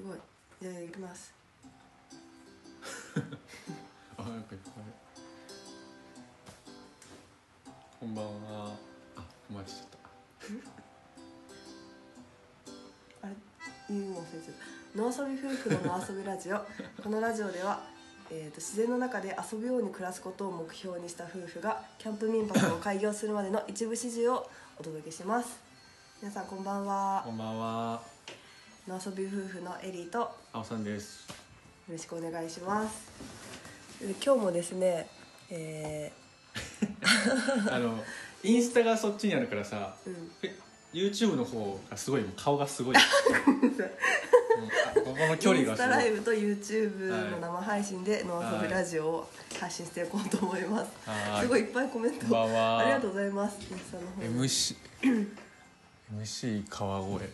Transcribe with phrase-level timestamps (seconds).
[0.00, 0.18] すごい。
[0.62, 1.34] じゃあ行きます。
[4.16, 4.84] あなんかいっぱい
[8.00, 8.72] こんばんは。
[9.16, 9.98] あお待ちしちゃった。
[13.26, 13.36] あれ
[13.90, 16.56] 言 うの忘れちゃった野遊び夫婦の野遊びラジオ
[17.02, 17.82] このラジオでは、
[18.30, 24.48] えー、と自然の中で遊ぶように暮らすことを目標にした夫婦がキャンプ民泊を開業するまでの一部始終を
[24.78, 25.58] お届けします。
[26.22, 27.22] 皆さんこんばんは。
[27.26, 28.19] こんばんは
[28.90, 31.28] 野遊び夫婦のエリーとよあおさんです。
[31.88, 33.08] ろしくお願いします。
[34.00, 35.06] で今日もですね
[35.48, 36.10] え
[37.70, 38.02] あの
[38.42, 40.32] インスタがそっちにあるからさー、うん。
[40.42, 40.58] え
[40.92, 42.96] YouTube の方がすごい顔がすごい。
[42.98, 43.00] こ
[45.04, 45.90] この距離インスがすごい。
[45.92, 49.30] タライブと YouTube の生配信で野遊びラジオを
[49.60, 51.42] 発信していこうと思います、はい。
[51.42, 53.56] すごいいっぱいコメントありがとうございます。
[53.70, 54.76] インスタの方 MC
[56.12, 57.28] MC 川越。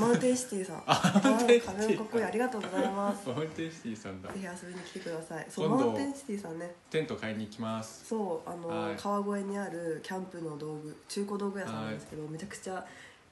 [0.00, 0.82] マウンテンシティさん。
[0.86, 1.76] あマウンテンシティ。
[1.76, 3.28] 壁もかっこいいありがとうございます。
[3.28, 4.32] マウンテンシティさんだ。
[4.32, 5.46] ぜひ遊びに来てください。
[5.50, 6.74] そうマウンテンシティさんね。
[6.90, 8.06] テント買いに行きます。
[8.06, 8.96] そうあの、はい。
[8.96, 12.84] 川越にあるキャンプの道具中古道具屋さんなんですけど、めちゃくちゃ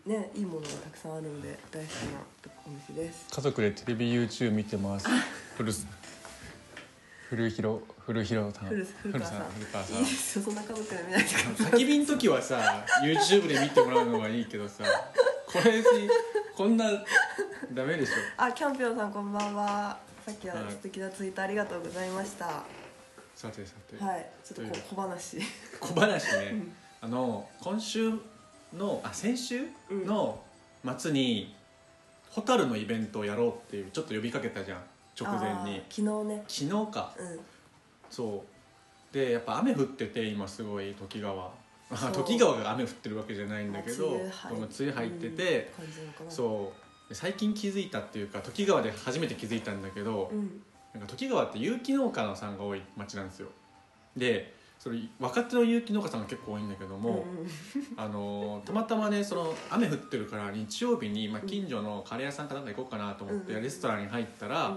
[0.04, 2.20] ねいいものがたくさんあるので大好きな
[2.66, 3.26] お店です。
[3.30, 5.08] 家族でテレビ YouTube 見てます。
[5.56, 5.86] 古す
[7.30, 8.68] 古広古広さん。
[8.68, 9.44] 古古川さん。
[9.52, 9.98] 古川さん。
[9.98, 14.82] いいですよそんな家族で見ないでくださき火の時はさ YouTube で見てもらうのがいいけどさ
[15.46, 15.84] これに
[16.56, 16.90] こんな
[17.72, 18.12] ダメでしょ。
[18.36, 19.96] あキャンピオンさんこんばんは。
[20.26, 20.72] さっきははい。
[20.72, 22.46] 素敵なツイートありがとうございました。
[22.46, 22.64] は
[23.36, 25.38] さてさて、いちょっとこ小話。
[25.78, 26.64] 小話ね、
[27.00, 28.12] あの今週
[28.76, 30.06] のあ先週うん。
[30.06, 30.42] の
[30.98, 31.54] 末に
[32.30, 34.80] ホタルのイベントをやろうっていうちょっと呼びかけたじゃん。
[35.20, 35.54] 直前に。
[35.54, 36.44] あー昨日ね。
[36.48, 37.14] 昨日か。
[37.16, 37.40] うん
[38.10, 38.44] そ
[39.12, 39.14] う。
[39.14, 41.50] でやっぱ雨降ってて今すごい時川。
[42.12, 44.18] 時川が雨降ってるわけじゃないんだけどまあ
[44.52, 45.72] 梅雨入ってて、
[46.24, 46.72] うんそ
[47.06, 47.08] う。
[47.08, 50.62] で最近気づいたっていうか時川で初めて気づいたんだけど、うん。
[50.94, 53.48] なんか時川って有機農家さんが多い町なんですよ。
[54.16, 57.48] でそれ若手の有機農家さんが結構多いんだけども、うんうん。
[57.96, 63.62] あのーたまたまねその雨降ってるから日曜日に、まあ、近所のカレー屋さんかなんか行こうかなと思って、うん。
[63.62, 64.76] レストランに入ったら、うん。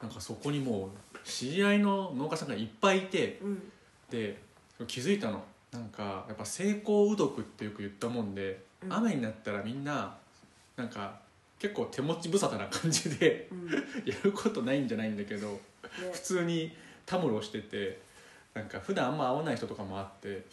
[0.00, 3.62] なんかそこにもう知り合いの農家さんがいっぱいいてうん。
[4.10, 4.38] で
[4.86, 5.42] 気づいたの。
[5.72, 8.92] なんかやっぱ成功うどくってよく言ったもんで、うん。
[8.92, 10.14] 雨になったらみんな
[10.76, 11.20] なんか
[11.58, 13.66] 結構手持ち無沙汰な感じでうん。
[13.66, 15.60] ねやることないんじゃないんだけど
[16.12, 16.72] 普通に
[17.06, 18.00] たむろしてて
[18.54, 20.44] なんか普段あんま会わない人とかもあって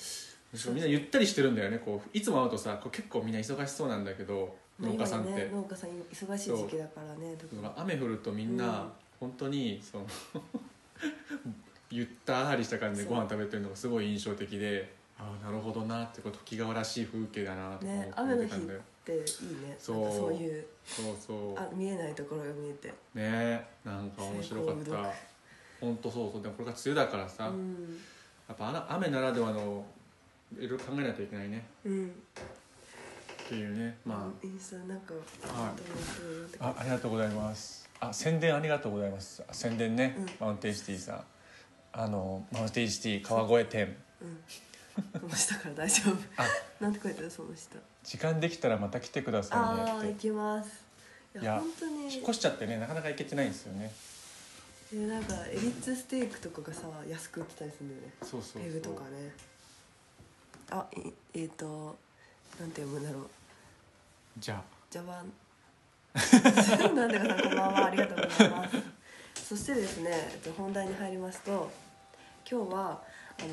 [0.68, 7.36] みんなゆったりしてるんだよねこういつも会うとさこう結構みんな忙しそうなんだけど農家さんって、今ね農家さん忙しい時期だからね
[7.76, 8.88] 雨降るとみんな
[9.20, 10.08] 本当にその
[11.92, 19.76] ゆったりした感じでご飯食べてるのがすごい印象的でああなるほどなってこう時川らしい風景だなとね思雨の日っってたんだよ、ていいね。
[19.80, 20.12] そう。
[20.12, 21.58] そういうそうそう。
[21.58, 22.94] あ見えないところが見えて。
[23.16, 25.14] ねなんか面白かった。
[25.82, 26.42] 本当そうそう。
[26.42, 27.98] でもこれが梅雨だからさ、うん。
[28.48, 29.86] やっぱあの雨ならではの
[30.58, 31.66] いろいろ考えないといけないね。
[31.86, 32.08] うん。
[32.08, 33.98] っていうね。
[34.06, 35.74] まインスタなんかはい。
[36.60, 39.44] あありがとうございますあ宣伝ありがとうございます。
[39.48, 40.30] あ宣伝ね、うん。
[40.40, 41.24] マウンテンシティさん。
[41.92, 43.96] あのマウンテンシティ川越店。
[44.22, 44.38] うん。
[45.20, 46.16] その下から大丈夫。
[46.38, 46.46] あ。
[46.80, 47.78] なんて書いてあるその下。
[48.04, 50.08] 時間できたらまた来てくださいねって。
[50.14, 50.86] 行きます。
[51.36, 52.14] いいやや本当に。
[52.14, 53.92] 引っ越しちゃってねなかなか行けてないんですよね。
[54.94, 58.14] えなんかエリッツステークとかがさ安く売ってたりするんだよね。
[58.22, 58.64] そうそうそう。
[58.64, 59.32] ペグとかね。
[60.72, 61.98] あいえっ、と
[62.60, 63.30] なんて読むんだろう。
[64.38, 64.64] じゃあ。
[64.90, 65.32] ジャパン
[66.96, 68.78] なんでかさんこんばんはありがとうございます
[69.50, 71.72] そしてですね本題に入りますと
[72.50, 73.04] 今日は
[73.40, 73.50] あの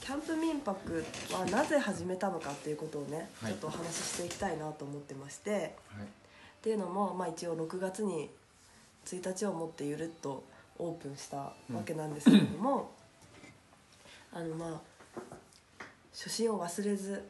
[0.00, 5.68] キャンプ民泊はなぜ始めたのかっていうことをね、はいちょっとお話ししていきたいなと思ってましてはいっ
[6.62, 8.28] ていうのも、まあ、一応6月に
[9.04, 10.42] 1日をもってゆるっと
[10.78, 12.90] オープンしたわけなんですけれども、
[14.32, 14.80] あのまあ
[16.12, 17.22] 初心を忘れず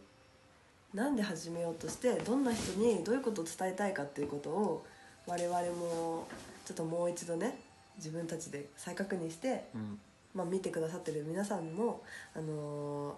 [0.97, 4.87] なんで始めようとしてどんな人にどういうことを伝えたいかっていうことを
[5.27, 6.27] 我々も
[6.65, 7.59] ちょっともう一度ね
[7.99, 9.99] 自分たちで再確認して、うん。
[10.35, 12.03] まあ、見てくださってる皆さんも、
[12.35, 13.15] あのー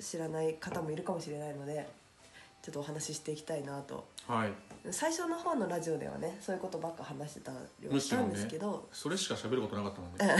[0.00, 1.88] 知らない方もいるかもしれないので
[2.62, 4.06] ちょっとお話ししていきたいなと。
[4.26, 4.52] はい
[4.90, 10.36] 最初の方のラジオではねそういうことばっか話してたりはしたんですけど、それしか喋ることなかったもんえね。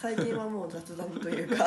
[0.00, 1.66] 最近はもう雑談というか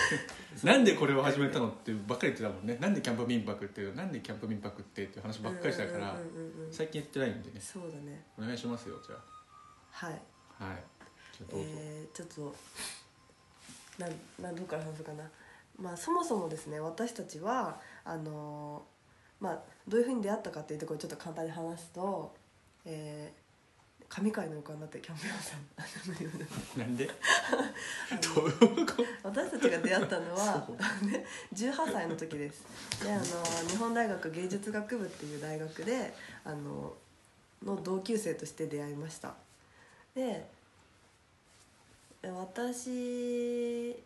[0.62, 2.76] なんでこれを始めたのってばっかり言ってたもんね。
[2.78, 6.16] なんでキャンプ民泊っていうなんでキャンプ民泊ってっていう話ばっかりしたから
[6.70, 7.60] 最近言ってないんでね。
[7.60, 8.26] そうだね。
[8.38, 9.16] お願いしますよじゃ
[9.92, 10.22] はい。
[10.60, 10.84] あはい。
[11.38, 12.54] じゃあどうぞ、えー、ちょっと
[13.98, 14.12] なん
[14.42, 15.30] なんどこから話そうかな。
[15.78, 18.93] まあそもそもですね私たちはあのー
[19.40, 19.58] まあ
[19.88, 22.34] どういうふうに出会ったかっていうところをちょっと簡単に話すと
[22.84, 23.44] えー
[24.06, 26.78] 神回の丘になってキャンプ用さん。
[26.78, 27.10] なんで？
[28.12, 28.48] あのどう
[28.78, 29.04] いうこと？
[29.24, 31.06] 私たちが出会ったのはそう。
[31.10, 32.62] ね18歳の時です。
[33.02, 33.22] であの
[33.68, 36.14] 日本大学芸術学部っていう大学で
[36.44, 36.94] あの
[37.64, 39.34] の同級生として出会いました。
[40.14, 40.48] で
[42.22, 43.96] 私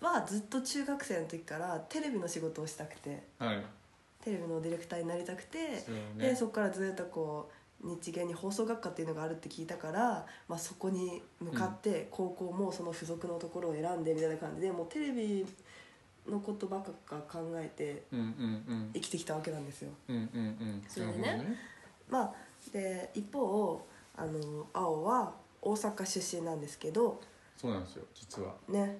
[0.00, 3.22] はずっと中学生の時からテレビの仕事をしたくて。
[3.38, 3.62] はい
[4.24, 7.50] テレビのディレクターになりたくてそうでそこからずっとこ
[7.82, 15.46] う日芸に放送学科っていうのがあるって聞いたから、まあ、そこに向かって高校もその付属のところを選んでみたいな感じでもうテレビ
[16.28, 18.26] のことばっか考えてうんうんう
[18.74, 18.90] ん。
[18.94, 19.90] 生きてきたわけなんですよ。
[20.08, 20.82] うんうんうん。
[20.88, 21.22] それでね。
[21.22, 21.50] なるほど
[22.10, 22.32] まあ、
[22.72, 23.86] で一方
[24.16, 25.32] あの青は
[25.62, 27.20] 大阪出身なんですけど
[27.56, 28.54] そうなんですよ実は。
[28.68, 28.98] ね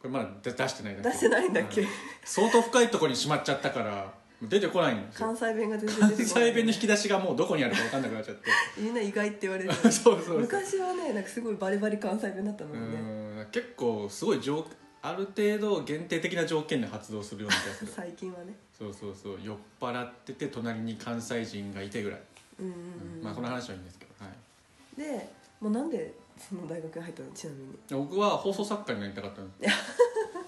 [0.00, 1.08] これまだ出出してないだけ。
[1.10, 1.88] 出してないんだっけ、うん
[2.24, 4.12] 相当深いところにしまっちゃったから
[4.42, 5.26] 出てこないんですよ。
[5.26, 6.48] 関西弁が全然関出てこない。
[6.48, 8.50] 西弁の引き出しがもうどこにあるか分かんなくなっちゃって。
[8.78, 9.72] みんな意外って言われる。
[9.74, 10.40] そうそうそう。
[10.40, 13.46] 昔はねなんかすごいバリバリ関西弁だったのうにねん。
[13.50, 14.66] 結構すごい条
[15.02, 17.92] ある程度限定的な条件で発動するような気がする。
[17.96, 18.54] 最近はね。
[18.78, 19.38] そうそうそう。
[19.42, 22.20] 酔っ払ってて隣に関西人がいてぐらい、
[22.60, 22.72] うんうん。
[22.72, 25.28] うん、まあこの話はいいんですけど、はい、で
[25.60, 27.78] もうなんでその大学に入ったのちなみに。
[27.90, 29.74] 僕は放送作家になりたかったんです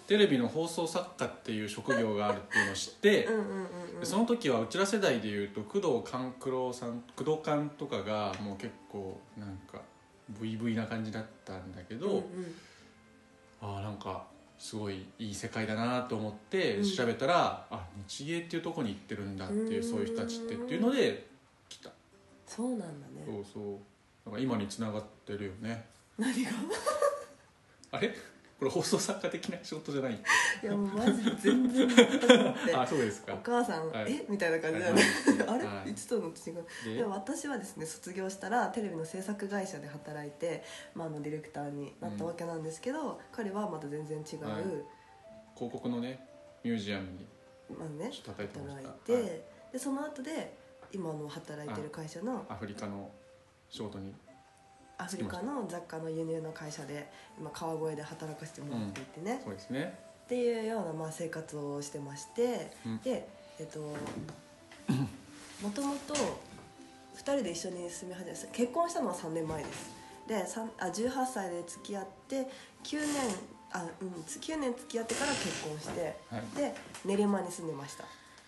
[0.07, 3.67] テレビの放送作家っていう職業があるっていうのを知って、 うん
[4.03, 9.81] その時はうちら世代でいうと工藤官九郎さん工藤官とかがもう結構なんか
[10.29, 12.25] ブイブイな感じだったんだけど、うんうん。
[13.61, 14.27] ああなんか
[14.59, 16.85] すごいいい世界だなと思ってうん。
[16.85, 19.91] 調べたら、あ日芸っていうとこに行ってるんだっていううん。
[19.91, 21.29] そういう人たちってっていうので
[21.69, 21.91] 来た。
[22.47, 23.25] そうなんだね。
[23.25, 23.79] そうそう
[24.25, 25.87] だから今につながってるよね。
[26.19, 26.51] 何が？
[27.93, 28.15] あれ？
[28.59, 30.13] これ放送作家的な仕事じゃない？
[30.15, 31.89] いやもうマジで全然。
[32.79, 33.35] あそうですか。
[33.35, 34.13] お母さん、はい。
[34.13, 34.25] え？
[34.29, 35.03] みたいな感じだよね、
[35.49, 35.87] あれ、はい。
[35.87, 36.31] 言ってたの？
[36.31, 36.65] と違う。
[36.85, 36.95] で？
[36.95, 40.63] でも私はですね卒業したらテレビの制作会社で働いて、
[40.95, 44.63] まあ、あのディレクターになったわけなんですけど、彼はまた全然違う、はい。
[45.57, 46.25] 広告のね
[46.63, 47.27] ミュージアムに
[47.69, 48.47] まあね働い
[49.05, 49.23] て、はい。
[49.73, 50.57] でその後で
[50.93, 53.11] 今の働いてる会社のアフリカの
[53.73, 54.15] 仕事に。
[54.99, 59.99] アフリカの雑貨の輸入の会社で今川越で働かせてもらっていてね、そうですね。
[60.25, 62.99] っていうようなまあ生活をしてまして、うん。
[62.99, 63.27] で
[63.59, 69.91] えっともともと2人で一緒に住み始め結婚したのは3年前です。
[70.29, 72.47] であ18歳で付き合って
[72.85, 73.09] 9年
[73.73, 76.43] あ、うん、9年付き合ってから結婚してはい。
[76.57, 78.05] で練馬に住んでました。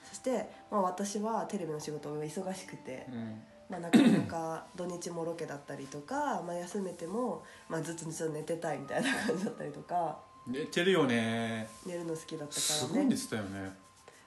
[0.08, 10.18] そして、まあ、私はテレビの仕事が忙しくて、うんまあ、なかなか 土日もロケだったりとか、まあ、休めても、まあ、ずっとずっと寝てたいみたいな感じだったりとか。
[10.46, 11.66] 寝てるよね。
[11.86, 13.72] 寝るの好きだったすごいからね寝てたよね。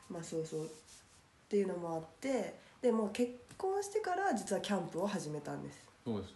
[0.10, 0.66] まあそうそう。
[0.66, 0.68] っ
[1.50, 5.78] ていうのもあってでもう結婚してから実はキャンプを始めたんです。
[6.04, 6.34] そうです。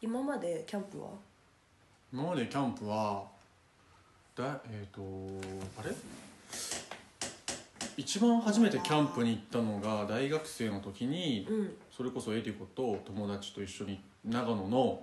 [0.00, 1.08] 今までキャンプは？
[2.12, 3.24] 今までキャンプは
[4.36, 5.00] だえっ、と
[5.80, 5.90] あれ？
[7.98, 11.72] 一番初めてキャンプに行ったのが大学生の時にうん。
[11.90, 15.02] それこそエリコと友達と一緒に長野の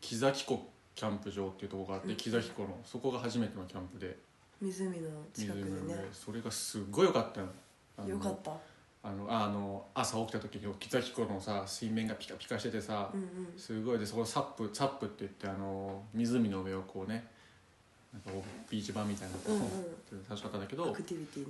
[0.00, 0.64] 木崎湖
[0.94, 2.16] キャンプ場っていうところがあってうん。
[2.16, 4.16] 木崎湖のそこが初めてのキャンプで。
[4.60, 6.08] 湖の近くで湖のね上。
[6.12, 7.40] それがすっごい良かった
[8.04, 8.08] の。
[8.08, 8.52] よかった。
[9.02, 13.58] あのあの朝起きた時に木崎湖のさ水面がピカピカしててさ、うんうん。
[13.58, 13.98] すごい。
[13.98, 17.26] でそこサップサップって言ってあの湖の上をこうね
[18.16, 20.22] なんかこうビーチ板みたいなのうんうん。
[20.24, 20.92] 楽しかったんだけど、ね。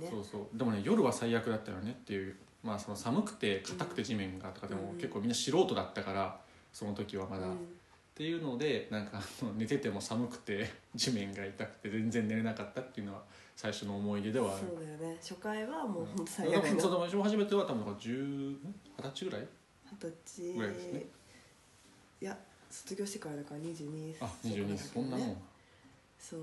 [0.09, 0.57] そうそう。
[0.57, 6.39] でもね夜は最悪だったよねっていうまあその寒くて硬くて地面がとかでも、うん結構みんな素人だったから
[6.73, 7.53] その時はまだ、うん。
[7.53, 7.57] っ
[8.17, 9.21] ていうのでなんか
[9.55, 13.23] 寝てても寒くて 地面が痛くて全然寝れなかったっていうのは
[13.55, 14.67] 最初の思い出ではある。
[14.67, 15.17] そうだよね。
[15.21, 18.57] 初回はもう本当最で悪のもそうでも初めては多分10
[18.97, 19.47] 20歳ぐらい？
[19.91, 20.53] 二十歳。
[20.53, 21.05] ぐらいですね。
[22.19, 22.37] いや
[22.69, 25.37] 卒業してからだから22あ22歳そんなもん
[26.19, 26.39] そう。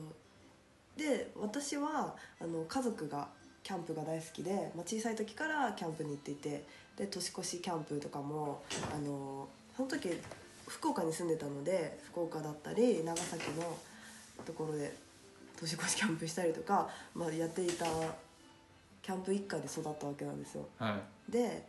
[0.96, 3.28] で私はあの家族が
[3.64, 6.64] キャンプが大好きで、まあ、小さい時からキャンプに行っていて
[6.96, 8.62] で年越しキャンプとかも
[8.94, 10.10] あのその時
[10.68, 13.76] 福岡に住んでたので福岡だったり長崎の
[14.44, 14.94] ところで
[15.58, 17.86] 年越しキャンプしたりとか、まあ、やっていた
[19.02, 20.66] キャンプ一家で育ったわけなんですよ。
[20.78, 20.96] は
[21.28, 21.32] い。
[21.32, 21.66] で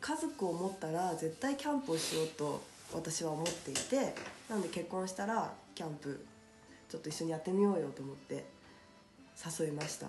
[0.00, 2.62] 家族を持ったら絶対キャンプをしようと
[2.94, 4.14] 私は思っていて
[4.48, 6.24] なので結婚したらキャンプ
[6.92, 8.44] ちょっと一緒にやってみようよと思って
[9.58, 10.08] 誘いました。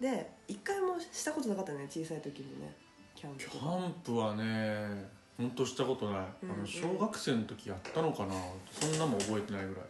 [0.00, 2.72] で一回もしたことなかったね小さい時にね
[3.16, 3.50] キャンキプ。
[3.50, 8.34] とかャンプはね本当したことない、うんあの小学生の時やったのかな。
[8.70, 9.84] そんなもん覚えてないぐらい。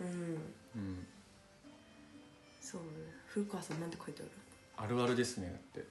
[0.00, 0.08] うん。
[0.10, 1.06] うん。
[2.60, 2.88] そうね。
[3.28, 4.30] 古川さんなんて書いてある？
[4.76, 5.88] あるあるですねだって。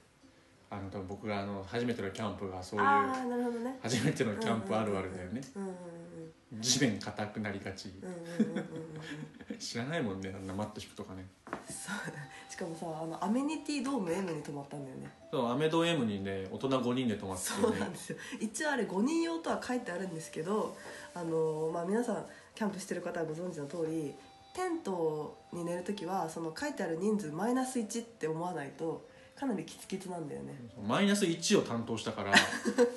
[0.68, 3.78] あの多分僕があの初めてのキャンプがそういうああなるほどね。
[3.82, 5.40] 初めてのキャンプあるあるだよね。
[5.56, 5.74] うんうんうん
[6.60, 7.92] 地面硬くなりがち。
[9.58, 11.26] 知らないもんねあんなマット引くとかね。
[11.68, 12.50] そう。
[12.50, 15.10] しかもさあのアメニティドーム M に泊まったんだよね。
[15.30, 18.18] そうアメド M にね大人5人で泊まってそうねなんですよ。
[18.40, 20.76] 一応あれ5人用とは書いてあるんですけど
[21.14, 24.14] あの、まあ、皆さんキャンプしてる方はご存知の通り
[24.54, 29.06] テントに寝る時はその書いてある人数マイナス1って思わないと
[29.38, 30.54] かなりキツキツなんだよね。
[30.84, 32.32] マイナス1を担当したから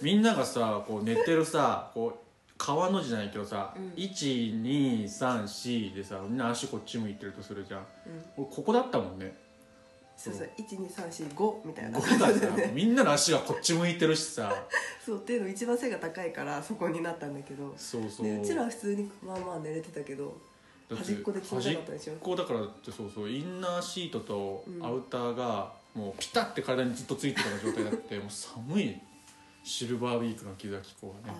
[0.01, 2.30] みんながさこう寝てるさこう
[2.63, 3.94] 川の字じゃないけどさ、うん。
[3.96, 7.80] 1234でさみんな足こっち向いてるとするじゃん。
[7.80, 7.88] うん。
[8.38, 9.36] 俺ここだったもんね。
[10.15, 11.98] そうそう12345みたいな。
[11.98, 14.53] 5がさみんなの足がこっち向いてるしさ。
[15.03, 17.74] そうっていうの一番背が高いからそこになったんだけど。
[17.75, 18.27] そうそう。
[18.27, 20.39] でうちらは普通にまあまあ寝れてたけど
[20.96, 22.13] 端っこで冷たかったでしょ？
[22.13, 24.86] 端っこだからだってそうそうインナーシートとうん。
[24.86, 28.96] アウターがもうピタッて体にずっとついてるような状態だってもう寒い。
[29.63, 31.34] シルバーウィークの木崎港はあね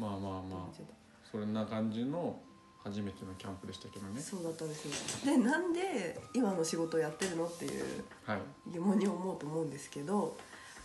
[0.00, 1.30] まあまああまあ。
[1.30, 2.40] そんな感じの
[2.82, 4.18] 初めてのキャンプでしたけどね。
[4.20, 5.36] そうだったんですよ。
[5.36, 7.84] でなんで今の仕事をやってるのっていう
[8.24, 8.38] はい。
[8.72, 10.36] 疑問に思うと思うんですけど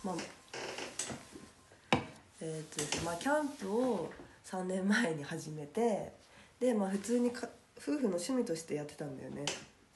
[0.03, 0.15] まあ
[2.41, 4.11] えーっとですねまあキャンプを
[4.45, 6.11] 3年前に始めて
[6.59, 9.45] でまあ普通にか夫婦の趣味としてやってたんだよね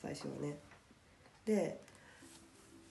[0.01, 0.57] 最初はね。
[1.45, 1.81] で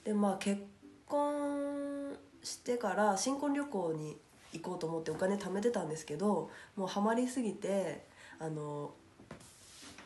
[0.03, 0.61] でまあ結
[1.07, 4.17] 婚してから新婚旅行に
[4.53, 8.03] 行こうと思ってお金貯めてたんですけどもうハマりすぎて
[8.39, 8.91] あの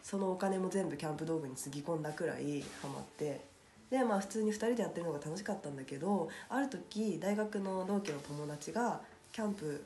[0.01, 3.53] そのお金も全部キャンプ道具につぎ込んだくらいハマって。
[3.89, 9.83] でまあ普通に2人でやってるのが楽しかったんだけどある時大学の同期の友達がキャンプ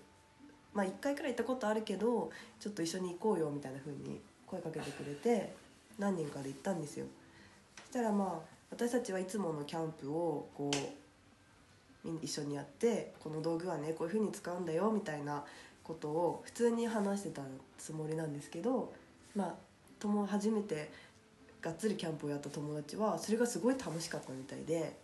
[0.74, 5.54] まあ1回くらい行ったことあるけどちょっと一緒に行こうよみたいな風に声かけてくれて
[6.00, 7.06] 何人かで行ったんですよ。
[7.88, 10.78] そしたらまあ私たちはいつものキャンプをこう
[12.22, 15.44] 一緒にやってこの道具はねこういう風に使うんだよみたいな
[15.84, 17.42] ことを普通に話してた
[17.78, 18.94] つもりなんですけど
[19.36, 19.56] まあ
[20.00, 20.92] とも初めて
[21.62, 24.98] がっつりキャンプをやった友達はそれがすごい楽しかったみたいで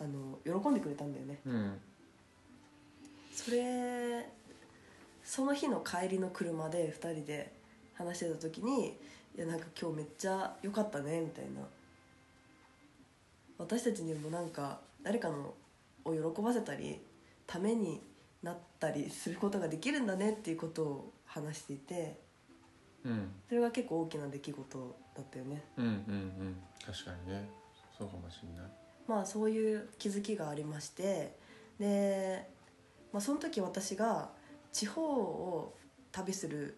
[0.00, 1.40] あの喜んでくれたんだよね。
[1.44, 1.80] うん。
[3.32, 4.28] それ
[5.24, 7.52] その日の帰りの車で2人で
[7.94, 8.96] 話してた時に
[9.36, 11.66] 「いやなんか今日めっちゃ良かったね」みたいな。
[13.58, 15.52] 私たちにもなんか誰かの
[16.10, 17.00] を喜ばせたり
[17.46, 18.00] ために
[18.42, 22.28] なったりすることができるんだねっていうことを話していて
[23.04, 23.30] うん。
[23.48, 25.64] それが結構大きな出来事だったよね。
[25.76, 26.56] うんうんうん。
[26.84, 27.48] 確かにね。
[27.96, 28.70] そうかもしれない。
[29.06, 31.34] まあそういう気づきがありまして
[31.80, 32.46] で、
[33.12, 34.28] まあ、その時私が
[34.70, 35.74] 地方を
[36.12, 36.76] 旅する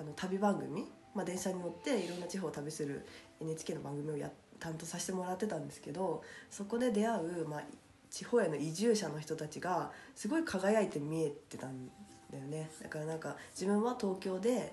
[0.00, 3.04] あの旅番組、まあ、電車に乗っていろんな地方を旅する
[3.40, 7.62] NHK の番組をや担当させてもらってたんですけどそこで出会う、まあ、
[8.10, 11.88] 地方への移住者の人たちがすごい輝いて見えてたん
[12.30, 12.70] だよね。
[12.82, 14.72] だからなんか自分は東京で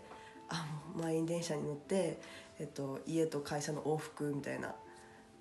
[0.49, 2.19] あもう満員電車に乗って、
[2.59, 4.75] えっと、家と会社の往復みたいな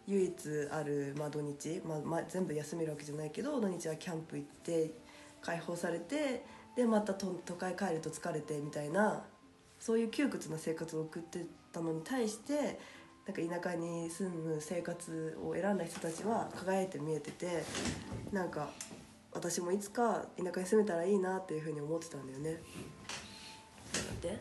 [0.06, 0.34] 唯一
[0.70, 4.90] ある、まあ、土日、まあまあ、全部休めるわけじゃないけど土日はキャンプ行って
[5.40, 6.44] 解放されて
[6.76, 9.22] でまた都都会帰ると疲れてみたいな
[9.78, 12.78] そういう窮屈な生活を送ってたのに対して
[13.26, 17.64] なんか田舎に住む生活を選んだ人たちは輝いて見えてて
[18.32, 18.68] なんか
[19.32, 22.60] 私もいつか田舎に住めたらいいなっていうふうに思ってたんだよね。
[24.20, 24.40] で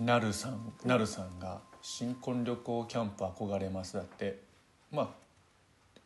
[0.00, 4.40] なるさんなるさんが新婚旅行キャンプ憧れますだって。
[4.90, 5.14] ま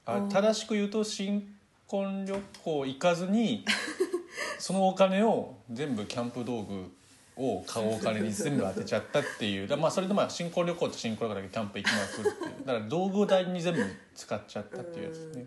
[0.04, 0.28] ああうん。
[0.28, 1.56] 正しく言うと新
[1.87, 3.64] 婚旅行行かずに
[4.59, 6.92] そのお金を全部キャンプ道具
[7.40, 9.66] を買うお金に全部当てちゃったっていう。
[9.66, 12.44] だまあそれでまあ新婚旅行と新婚旅行だけキャンプ行きまくるって。
[12.44, 15.47] いうだから道具代に全部使っちゃったっていうやつですね。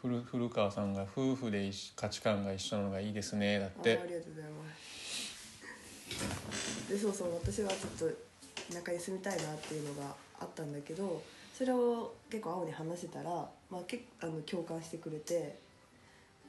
[0.00, 4.00] 古古川さんが夫婦で一価値観が一緒なのがいいですねだっあて。
[4.02, 4.64] ありがとうございま
[6.52, 6.88] す。
[6.88, 8.16] でそうそう私はちょっと
[8.72, 11.22] 田舎に住みたいなっていうのがあったんだけど
[11.56, 13.30] それを結構青に話してたら、
[13.70, 15.60] まあ、けあの共感してくれて。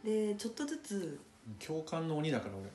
[0.04, 1.18] でちょっとずつ
[1.66, 2.70] 共感の鬼だから俺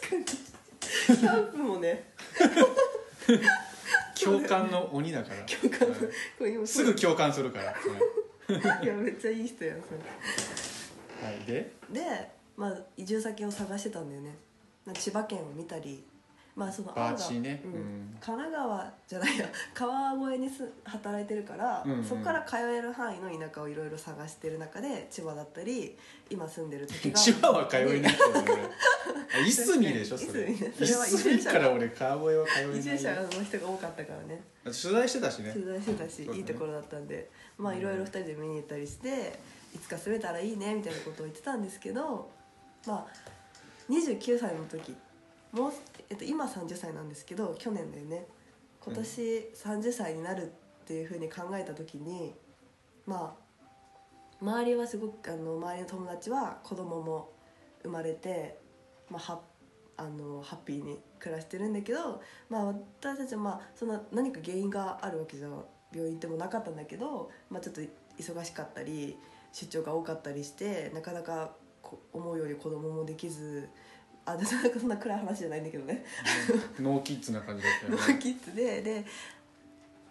[0.00, 0.24] 確かに。
[0.24, 2.12] キャンプもね。
[4.22, 5.36] 共感の鬼だから。
[5.44, 5.88] 共感。
[6.44, 7.72] れ今すぐ共感するから、は
[8.82, 8.84] い。
[8.84, 9.98] いやめっちゃいい人やんそれ。
[11.32, 11.72] い、で？
[11.90, 14.36] で、まあ、移住先を探してたんだよね。
[14.94, 16.04] 千葉県を見たり
[16.56, 17.74] まあその青バがーチね、ううん。
[17.74, 19.48] ん神奈川じゃないや。
[19.74, 22.04] 川越にす働いてるから、うんうん。
[22.04, 25.98] そこから通える範囲の田舎をいろいろ探してる中で千葉だったり
[26.30, 28.14] 今住んでる時が 千葉は通えない
[29.48, 30.50] いすみでしょそれ。
[30.50, 34.42] いすみから俺川越は通えない移住者の人が多かったからね。
[34.64, 35.52] 取材してたしね。
[35.52, 37.28] 取材してたし、いいところだったんで。
[37.58, 39.38] まあいろいろ2人で見に行ったりして
[39.74, 42.28] いつか住めたらいいねみたいなことを言ってたんですけど
[42.86, 43.06] まあ
[43.88, 44.96] 29歳の時
[45.52, 45.72] もう、
[46.10, 48.26] えっと、今30歳なんですけど去年だよね。
[48.80, 52.34] 今年30歳になるっていうふうに考えた時に
[53.06, 53.44] まあ
[54.42, 57.32] 周りはすごくあの周りの友達は子供も
[57.82, 58.58] 生まれて、
[59.10, 59.40] まあ、は
[59.96, 62.20] あのハッピーに暮らしてるんだけど、
[62.50, 65.48] まあ、私たちはまあそんな何か原因があるわけじゃ
[65.92, 67.80] 病院行ってもなかったんだけど、まあ、ちょっと
[68.18, 69.16] 忙しかったり
[69.52, 71.52] 出張が多かったりしてなかなか
[72.12, 73.68] 思うより子供もできず
[74.26, 76.04] あで そんな暗い話じゃないんだけどね。
[76.80, 78.14] ノーキッズな感じだったよノね。
[78.14, 79.04] ーキッズでで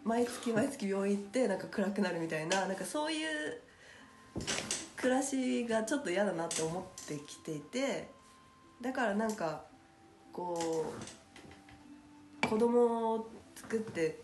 [0.03, 3.61] 毎月毎月病院行ってなんか暗くなるみたいななんかそういう
[4.97, 8.09] 暮らしがちょっと嫌だなって思ってきていて
[8.81, 9.65] だからなんか
[10.31, 10.93] こ
[12.43, 14.21] う子供を作って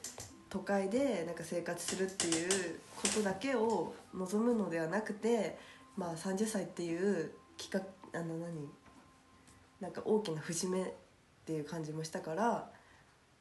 [0.50, 5.58] 都会でなんか生活するっていうことだけを望むのではなくて、
[5.96, 7.72] まあ、30歳っていう企
[8.14, 8.68] 画あの何？
[9.82, 10.86] なんか大きな節目っ
[11.46, 12.70] ていう感じもしたから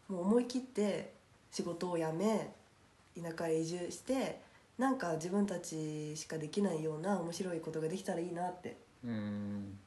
[0.08, 1.12] もう思い切って
[1.50, 2.52] 仕事を辞め
[3.20, 4.40] 田舎へ移住して
[4.78, 8.76] なんか自分たちしかできないような面白いことができたらいいなって。
[9.04, 9.78] うん。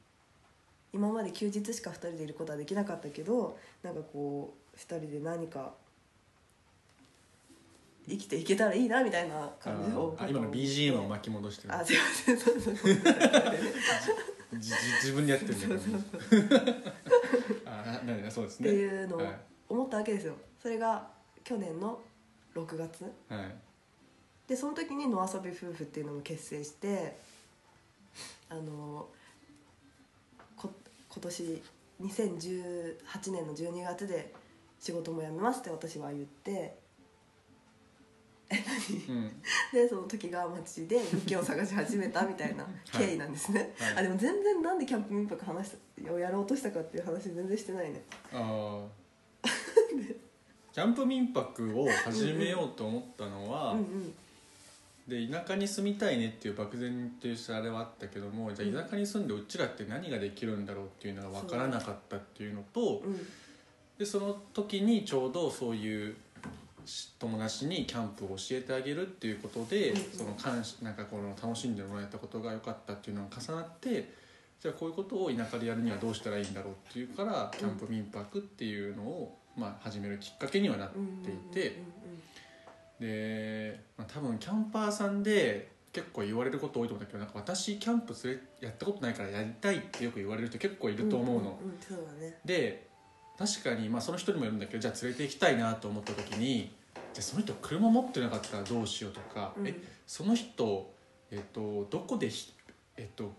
[0.92, 5.72] 今まで休日しか2人でいることはできなかったけどなんかこう2人で何か
[8.06, 11.74] 生きていけたらいいなみたいな感じをあ今の BGM を巻き戻してる。
[11.74, 12.38] あすいません。
[12.38, 12.96] そうそうそう
[14.58, 15.78] じじ自分でやってるんだそう
[16.30, 16.72] けどそう。
[17.66, 19.40] あななんだそうですってねいうのをはい。
[19.68, 20.34] 思ったわけですよ。
[20.60, 21.08] それが
[21.44, 22.00] 去年の
[22.54, 23.04] 6月。
[23.28, 23.54] はい。
[24.46, 27.16] でその時に野遊び夫婦っていうのも結成して
[28.50, 29.08] あの
[30.56, 30.70] こ
[31.08, 31.62] 今年
[32.02, 32.96] 2018
[33.32, 34.34] 年の12月で
[34.80, 36.81] 仕事も辞めますって私は言ってうん
[39.72, 43.94] でその時が町で物件を探し始めたみたいな経緯なんですね、はい。
[43.98, 45.76] あでも全然なんでキャンプ民泊話
[46.10, 48.02] をやろうとしたかっていう話全然してないね。
[48.32, 49.48] ああ
[50.72, 54.14] キャンプ民泊を始めようと思ったのは、うんうん。
[55.08, 63.26] で田舎に住みたいねっていう漠然としたあれはあったけどもじゃあ田舎に住んでうちらって何ができるんだろうっていうのが分からなかったっていうのとうん。
[63.98, 66.16] でその時にちょうどそういうし
[67.18, 70.04] 友達にキャンプを教えてあげるっていうことで、うんうん。
[70.12, 70.30] その
[70.82, 74.12] なんかこの楽しんでもらえたことが良かったっていうのが重なって
[74.60, 81.82] じゃあこういうことを田舎でやるにはどうしたらいいんだろうっていうからキャンプ民泊っていうのを、まあ、始めるきっかけにはなってうんいて。
[83.00, 92.38] で、まあ、多分キャンパーさんで結構言われること多いと思うんだけどなんか私キャンプするやったことないからやりたいってよく言われる人結構いると思うの、んんんそうだね。
[92.44, 92.91] で
[93.42, 99.66] 確かにまあその人にもいるんだけどじゃあ連れて行きたいなと思った時にじゃあその人車持ってなかったらどうしようとか、うん。
[99.66, 99.74] え
[100.06, 100.94] その人、
[101.30, 102.52] えっとどこでひ、
[102.96, 103.32] えっと、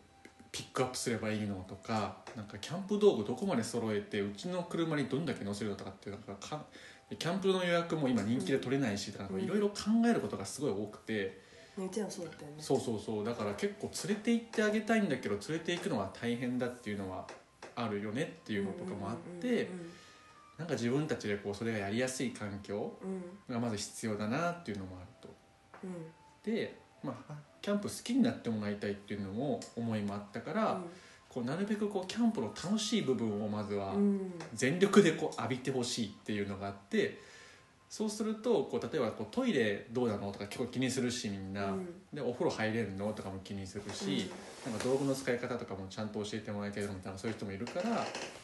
[0.51, 6.65] ピックアップすればいいのとかなんかキャンプ道具どこまで揃えてうちの車にどんだけ乗せるのとかっていうなんかか
[7.17, 9.41] キャンプの予約も今人気で取れないしとかうん。
[9.41, 11.39] いろいろ考えることがすごい多くて、
[12.25, 12.57] だったよね。
[12.59, 13.25] そうそうそう。
[13.25, 17.25] だから結構連れて行ってあげたいんだけど連れて行くのは大変だっていうのは
[17.75, 19.69] あるよねっていうのとかもあって
[20.57, 25.29] なんか自分たちでこうそれがやりやすい環境うんうんがまず必要だなっていうのもあると。
[25.83, 25.89] うん
[26.43, 30.81] で、まあ、キャンプ好きになってもらいたいっていうのも思いもあったから、
[31.29, 37.21] こうなるべくこうキャンプの楽しい部分をまずはうんうん全力でこう浴びてほしいっていうのがあって
[37.93, 41.87] そうするとこう例えばこうトイレどうなのとか結構気にするしみんな、うん。
[42.11, 44.31] でお風呂入れるのとかも気にするし、
[44.65, 47.97] なんか道具の使い方とかもちゃんと教えてもらいたいみたいなそういう人もいるからじゃ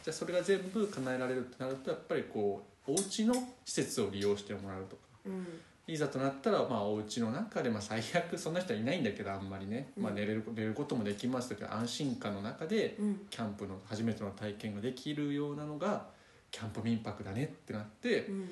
[0.10, 3.34] あそれが全部叶えられるってなるとやっぱりこうお家の
[3.66, 5.02] 施設を利用してもらうとか。
[5.26, 5.48] うん。
[5.88, 13.22] いざとなったらまあお家の中でまあ最悪そんな人はいないんだけどあんまりね、まあ、うん寝れる寝ることもできますけど安心感の中でうん。
[13.32, 16.06] キャンプの初めての体験ができるようなのが
[16.52, 18.50] キャンプ民泊だねってなって、うん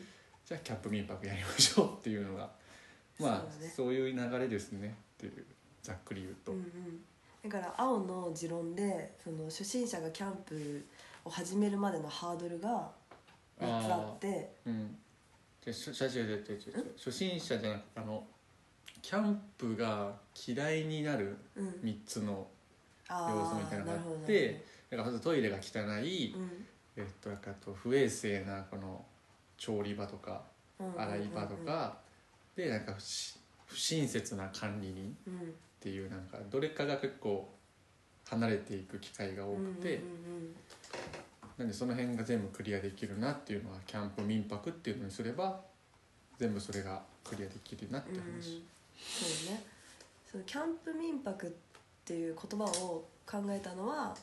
[0.48, 2.50] じゃあキャンプ民泊やりましょうっていうのが
[3.20, 3.74] まあそうだね。
[3.76, 5.46] そういう流れですねっていう
[5.84, 6.54] ざっくり言うと。
[6.54, 7.04] うんうん。
[7.44, 10.86] だから青の持論でその初心者がキャンプ
[11.26, 12.90] を始めるまでのハードルが
[13.60, 14.56] 3つあって。
[14.66, 14.98] うん。
[15.66, 16.10] で初初
[17.12, 18.26] 心者じゃなくてあの
[19.02, 21.70] キャンプが嫌いになるうん。
[21.84, 22.48] 3つの
[23.10, 26.66] あ要素みたいなのがあってだからまずトイレが汚い、うん。
[26.96, 29.06] えっとなんかあと不衛生なこの
[29.58, 30.42] 調理場とか
[30.98, 31.98] 洗い場とか
[32.56, 32.96] でなんか
[33.66, 37.48] 不親切な管理人うんっていうなんかどれかが結構
[38.28, 40.02] 離れていく機会が多くて、
[41.58, 45.62] なんでその辺が全部クリアできるなっていうのはキャンプ民泊っていうのにすれば
[46.40, 48.24] 全部それがクリアできるなってうんうん。
[48.34, 48.64] 話、
[49.00, 49.64] そうね。
[50.30, 51.50] そのキャンプ民泊っ
[52.04, 54.16] ていう言葉を考えたのは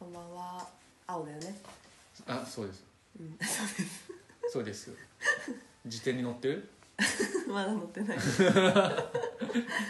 [0.00, 0.68] ママは
[1.06, 1.56] 青だよね。
[2.26, 2.84] あそうです。
[3.18, 4.15] うん そうです
[5.86, 6.48] 辞典に載って？
[6.48, 6.68] る
[7.48, 8.18] まだ載ってない。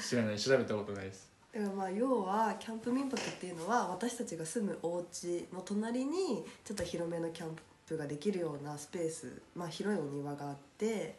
[0.02, 0.38] 知らない。
[0.38, 1.30] 調べたことないです。
[1.54, 11.16] だからまあ要はキャンプ民泊っていうのは私たちが住むお家の隣にちょっと広めのキャンプができるようなスペース、まあ、広いお庭があって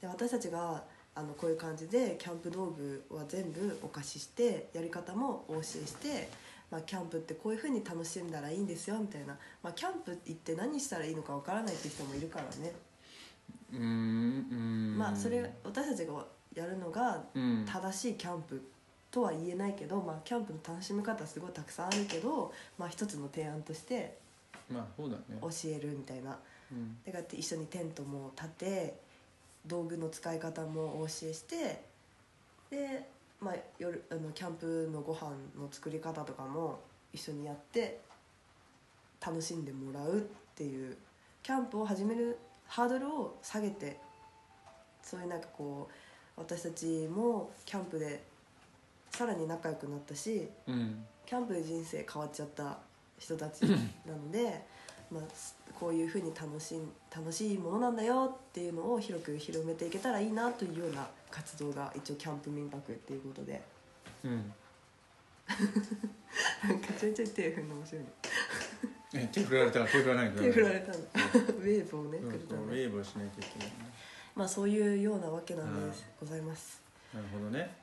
[0.00, 6.28] で私たちがあのこういう感じでキャンプ道具は全部お貸ししてやり方もお教えして、
[6.70, 12.72] まあ、キャンプってこういう風に楽しんだらいいんですよみたいな、まあ、キャンプ行って何したらいいのかわからないっていう人もいるからね、
[13.72, 14.98] うーん。
[14.98, 17.64] まあそれ私たちがやるのがうん。
[17.66, 18.62] 正しいキャンプ
[19.10, 24.18] とは言えないけど、まあ、キャンプの楽しみ方はすごいたくさんあるけど、まあ、一つの提案として
[24.70, 25.38] まあそうだね。
[25.40, 26.38] 教えるみたいな。
[26.70, 26.96] うん。
[27.04, 28.94] でこうやって一緒にテントも立て
[29.66, 31.82] 道具の使い方もお教えして
[32.70, 33.08] で、
[33.40, 36.80] まあ、夜あのキャンプのご飯の作り方とかも
[37.12, 38.00] 一緒にやって
[39.24, 40.20] 楽しんでもらうっ
[40.56, 40.96] ていう
[41.42, 43.98] キャンプを始めるハードルを下げて
[45.02, 48.22] そういうなんかこう私たちもキャンプで
[49.10, 51.04] さらに仲良くなったしうん。
[51.28, 52.78] キャンプで人生変わっちゃった
[53.18, 53.76] 人たちな
[54.14, 54.64] ので、
[55.10, 55.22] まあ、
[55.78, 63.62] こういうふうに楽しん楽しいものなんだよっていうのを広く広めていけたらいいなというような活動が一応キャンプ民泊っていうことで。
[64.24, 64.52] うん。
[66.68, 68.02] なんかちょいちょい手振るの面白い。
[68.02, 68.10] ね
[69.14, 70.92] え手振られたら手振らないと手振られたん。
[70.92, 73.72] だウェーブをねそうそうウェーブをしないといけないね。
[74.34, 76.04] まあそういうようなわけなんです。
[76.20, 76.82] ございます。
[77.14, 77.74] なるほどね。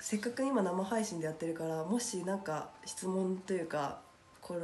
[0.00, 4.00] せっかく今生配信でやってるからもしなんか質問というか
[4.40, 4.60] これ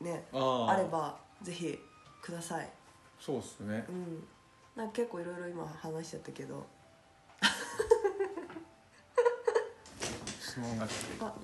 [0.00, 1.78] ねあればぜひ
[2.22, 2.68] ください。
[3.20, 3.84] そうっすね。
[3.88, 4.24] うん。
[4.76, 6.66] なんか結構いろいろ今話しちゃったけど。
[10.40, 10.96] 質問が来て。
[11.20, 11.42] あなんだ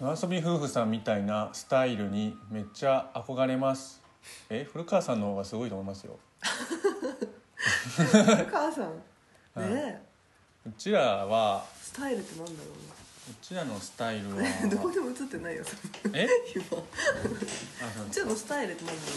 [0.00, 4.02] 野遊び夫婦さんみたいなスタイルにめっちゃ憧れます。
[4.50, 6.18] え古川さんの方がすごいと思いますよ。
[8.50, 8.84] 母さん。
[9.54, 10.00] は いね
[10.66, 10.68] え。
[10.68, 13.03] うちらはスタイルってなんだろう
[13.40, 14.42] ちらのスタイルは。
[14.70, 15.64] どこでも映ってないよ
[16.12, 16.28] え？
[16.54, 16.78] 今。
[16.78, 16.84] う。
[18.08, 19.08] あちらのスタイルってなんだろ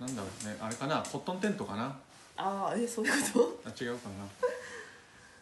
[0.00, 0.56] うなんだろうね。
[0.60, 1.02] あれかな？
[1.02, 1.96] コットンテントかな？
[2.36, 4.24] ああえそういうこあ違うかな。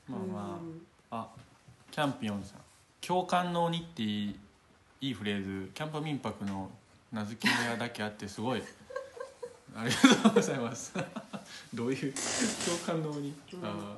[0.07, 1.17] と まあまうんあ。
[1.23, 1.29] あ
[1.91, 2.61] キャンピオンさん。
[3.01, 4.37] 共感の鬼っていい
[5.01, 5.71] いいフレーズ。
[5.73, 6.71] キャンプ民泊の
[7.13, 8.63] 名付け親だけあってすごい。
[9.77, 10.93] ありがとうございます。
[11.73, 12.13] どういう？
[12.67, 13.65] 共感の鬼、うん。
[13.65, 13.97] あ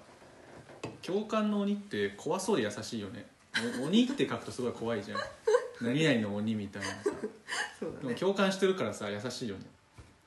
[0.82, 0.96] ー。
[1.02, 3.24] 共感の鬼って怖そうで優しいよね。
[3.24, 3.29] お
[3.82, 5.20] 鬼って書くとすごい怖いじゃん。
[5.80, 6.94] 何々の鬼みたいなさ。
[7.78, 8.08] そうだね。
[8.08, 9.62] でも共感してるからさ優しいよね。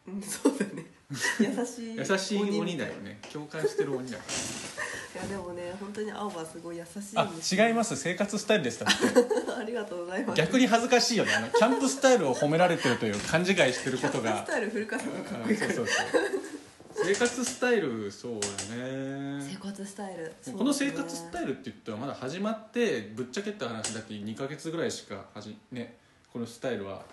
[0.08, 0.86] うんそうだね。
[1.40, 3.20] 優しい 優しい鬼だみよね。
[3.32, 4.24] 共感してる鬼だか
[5.14, 7.08] た いやでもね本当に青はすごい優しいんで
[7.44, 7.96] すらあ違います。
[7.96, 9.54] 生活スタイルですだって。
[9.54, 10.38] ありがとうございます。
[10.38, 11.34] 逆に恥ずかしいよね。
[11.34, 14.44] あのキャンプスタイルを褒められてるという勘違いしてることが。
[14.46, 15.74] スタイル古川さんがかっこいいから。
[15.74, 16.62] そうそうそう
[16.95, 19.41] 生活スタイルそうだね。
[19.41, 20.34] 生活スタイル。
[20.58, 25.97] この生活スタイルルって言ったらまだ始まってぶっちゃけた話だって2ヶ月ぐらいしかはじね
[26.32, 27.03] このスタイルは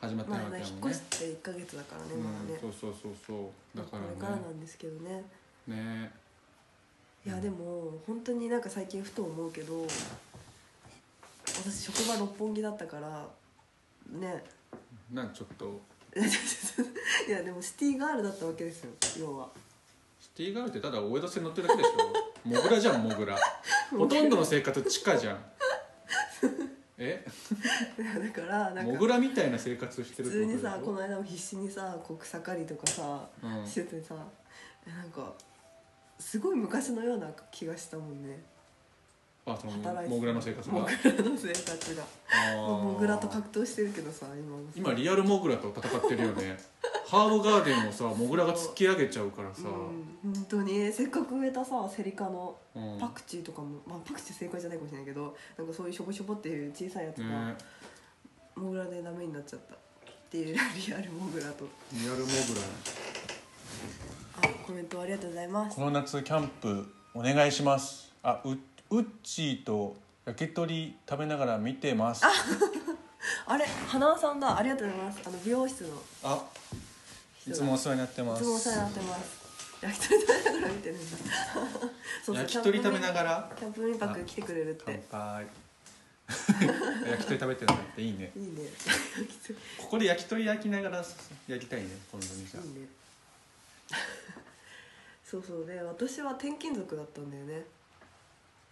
[0.00, 0.96] 始まってまあないわけだ引っもんね。
[0.96, 2.08] 越して1か月だからね
[2.52, 2.58] ね。
[2.60, 3.78] そうそうそうそう。
[3.78, 5.24] だかこれかららねなんですけどね。
[5.68, 6.10] ね。
[7.24, 9.86] いやでも本当になんか最近ふと思うけど
[11.46, 13.26] 私職場六本木だったから
[14.18, 14.42] ね。
[15.12, 15.80] なんかちょっと
[17.26, 19.48] いやでもシティガールだったわけですよ要は。
[20.20, 22.12] シティガールってただ大江戸線乗ってるだけでしょ。
[22.44, 23.38] モグラじゃんモグラ。
[23.90, 25.44] ほとんどの生活地下じゃん。
[26.98, 27.24] え？
[27.98, 34.14] いやだからなんかモグラみたいな生活してる普通にさってここの間も必死にさこう草刈りとかさ、とでしょしててさ
[34.86, 35.32] なんか
[36.18, 38.28] すごい昔のような気がしたもんね。
[38.28, 38.44] うん、
[39.44, 40.74] あその働いてモグラの生活が。
[40.74, 42.04] モグラの生活が。
[42.30, 42.82] あー。
[42.82, 46.58] モグラと格闘してるけどさ今今リアルモグラと戦ってるよね。
[47.06, 50.32] ハードガーデンをさモグラが突き上げちゃうからさ、うん。
[50.34, 50.92] 本当に。
[50.92, 52.98] せっかく植えたさセリ科のうん。
[53.00, 57.56] パクチーとかも、まあ、パクチー正解じゃないかもしれないけどなんかそういうしょぼしょぼっていう小さいやつが、ね。
[58.54, 59.74] モグラでダメになっちゃった。
[59.74, 59.78] っ
[60.30, 61.66] ていうリアルモグラと。
[61.92, 62.30] リアルモグ
[64.40, 65.78] あコメントありがとうございます。
[65.78, 68.12] ラこの夏キャンプお願いします。
[68.22, 68.56] あう
[68.92, 72.22] ウッチーと焼き鳥食べながら見てます。
[73.46, 74.58] あれ花輪さんだ。
[74.58, 75.20] ありがとうございます。
[75.26, 75.88] あの美容室の。
[75.88, 75.92] い
[76.24, 76.38] あ
[77.48, 78.42] いつもお世話になってます。
[78.42, 79.42] つもお世話になってます。
[79.80, 81.66] 焼き鳥食べながら見てるんだそう
[82.26, 83.50] そう焼き鳥食べながら？
[83.56, 85.46] キャンプ民泊来てくれるっ乾て杯。
[87.08, 88.30] 焼き鳥食べてるんだっていいね。
[88.36, 88.62] いいね。
[89.16, 91.02] 焼き鳥ここで焼き鳥焼きながら
[91.48, 92.86] 焼きたいね今度にじゃいいね。
[95.24, 95.66] そうそう。
[95.66, 97.62] で私は転勤族だったんだよね。
[97.62, 97.81] あ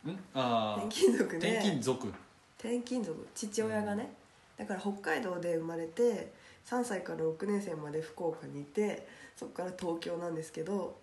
[0.08, 0.18] ん？
[0.34, 2.12] あ転勤族あで転勤族。
[2.58, 3.28] 転勤族。
[3.34, 4.12] 父親がね。
[4.56, 6.32] だから北海道で生まれて
[6.66, 10.96] 3歳から6年生まで福岡にいてそこから東京なんですけど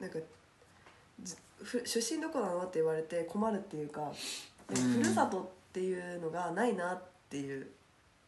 [0.00, 0.18] なんか
[1.84, 4.12] 出身どこなのって言われて困るっていうか
[4.68, 4.92] でうん。
[4.94, 7.66] ふるさとっていうのがないなっていう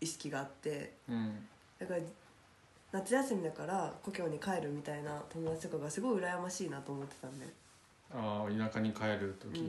[0.01, 1.47] 意識があってうん。
[1.79, 2.01] だから
[2.93, 7.47] 夏休みだから故郷に帰るみたいな友達とかがすごい羨ましいなと思ってたんで、
[8.15, 9.67] ああ田舎に帰る時、うん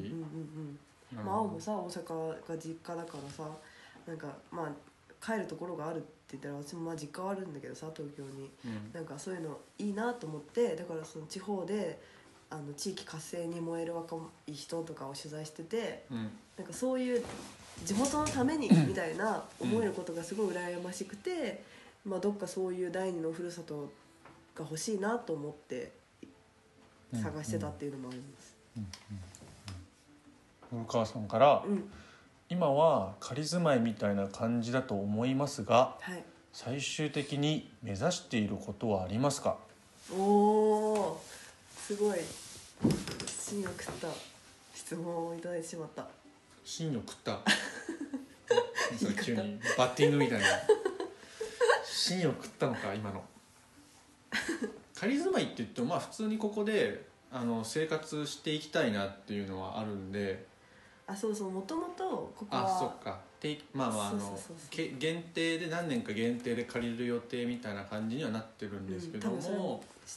[1.14, 3.50] うんまあ、青もさ大阪が実家だからさ
[4.08, 8.50] なんかまあ帰るところがあるって言ったら私もまあ実家はあるんだけどさ東京に。
[8.66, 8.94] うん。
[8.94, 12.00] なんかそういうのいいなと思ってだからその地方で
[12.50, 14.16] あの地域活性に燃える若
[14.48, 16.30] い人とかを取材しててうん。
[16.58, 17.24] なんかそういう
[17.86, 21.64] 地元のためにみたいな思えることがすごい羨ましくて、
[22.06, 23.92] まあ、どっかそういう第二のふるさと
[24.56, 25.92] が欲しいなと思って
[27.14, 28.56] 探してたっていうのもあります。
[30.70, 31.90] 古川さんから、うん、
[32.50, 36.24] 今は仮住まいみたいな感じだと思いますがはい。
[36.54, 39.58] 最終的に目指していることはありますか？
[40.12, 41.22] おお
[41.76, 42.20] すごい。
[43.28, 44.08] 芯を食った
[44.76, 46.08] 質問をいただいてしまった。
[46.64, 47.40] 芯を食った？
[48.98, 50.46] さ急にバッティングみたいな。
[51.86, 53.24] 芯を食ったのか今の
[55.00, 60.46] 仮住まいって言ってもまあ普通にここであの生活していきたいなっていうのはあるんで。
[61.08, 62.04] あそうそうもともと
[62.38, 62.66] ここは。
[62.66, 63.18] あそっか。
[63.74, 64.38] まあまああの
[65.00, 69.48] 限定で何年か限定で借りる予定みたいな感じにはなってるんですけどうん、知っ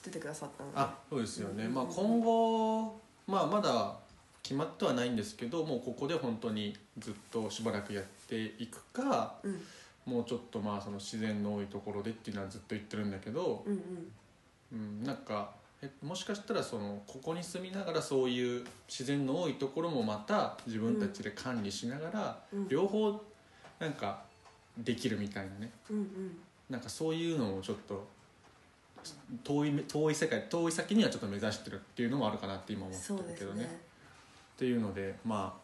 [0.03, 0.79] ててくださったので。
[0.79, 1.75] あそうですよね、うん。
[1.75, 3.95] まあ、今後、まあ、まだ
[4.43, 9.63] 決まってはないんですけどもうここで本当にずっとしばらくやっていくかうん。
[10.05, 13.81] もうちょっとまあその自然の多いところでっていうのはずっと言ってるんだけど、うんうん
[14.73, 15.51] うん、なんか
[15.83, 22.69] えもしかしたらそのここに住みながらそういう自然の多いところもまた自分たちで管理しながら、うん。
[22.69, 23.21] 両方
[23.81, 24.23] なんか
[24.79, 25.71] できるみたいなね。
[25.91, 26.39] うんうん。
[26.71, 28.07] なんかそういうのをちょっと
[29.43, 33.65] 遠い遠い世界遠い先にはちょっと目指してるっていうのもあるかなって今思ってるけどね。
[33.65, 33.81] ね。
[34.55, 35.63] っていうのでまあ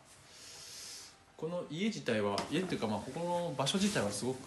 [1.36, 4.38] この家自体は家っていうかまあここの場所自体はすごく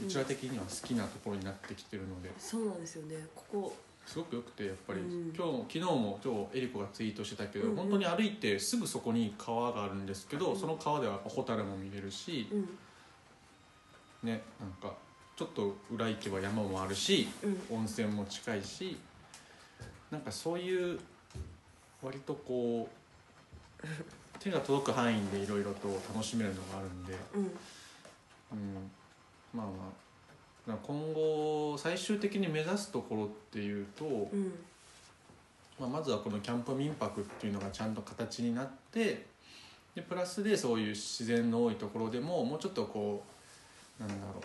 [0.00, 3.16] うんうちら的には好きなところになってきてるので、そうなんですよね。
[3.34, 3.76] ここ
[4.08, 5.34] すごく良くてやっぱり、うん。
[5.36, 7.70] 今日昨日も今日エリコがツイートしてたけど、うん。
[7.72, 10.58] うん本当に歩いてすぐそこに川があるんですけど、うん。
[10.58, 12.68] その川ではホタルも見れるし、うん。
[14.22, 14.96] ねなんか
[15.36, 17.28] ちょっと裏行けば山もあるし
[17.70, 17.76] うん。
[17.76, 18.96] 温泉も近いし
[20.10, 20.98] なんかそういう
[22.02, 22.88] 割とこ
[23.82, 23.86] う
[24.40, 27.42] 手が届く範囲でいろいろと楽しめるのがあるんで、うん。
[27.42, 27.48] うん、
[29.52, 30.07] まあまあ
[30.76, 34.52] 今後最終的に目指すところっていうと、うん。
[35.80, 39.26] まあ、まずはこのキャンプ民泊っていうのがちゃんと形になって
[39.94, 43.22] でプラスでそういう自然の多いところでももうちょっとこ
[44.00, 44.42] うなんだろう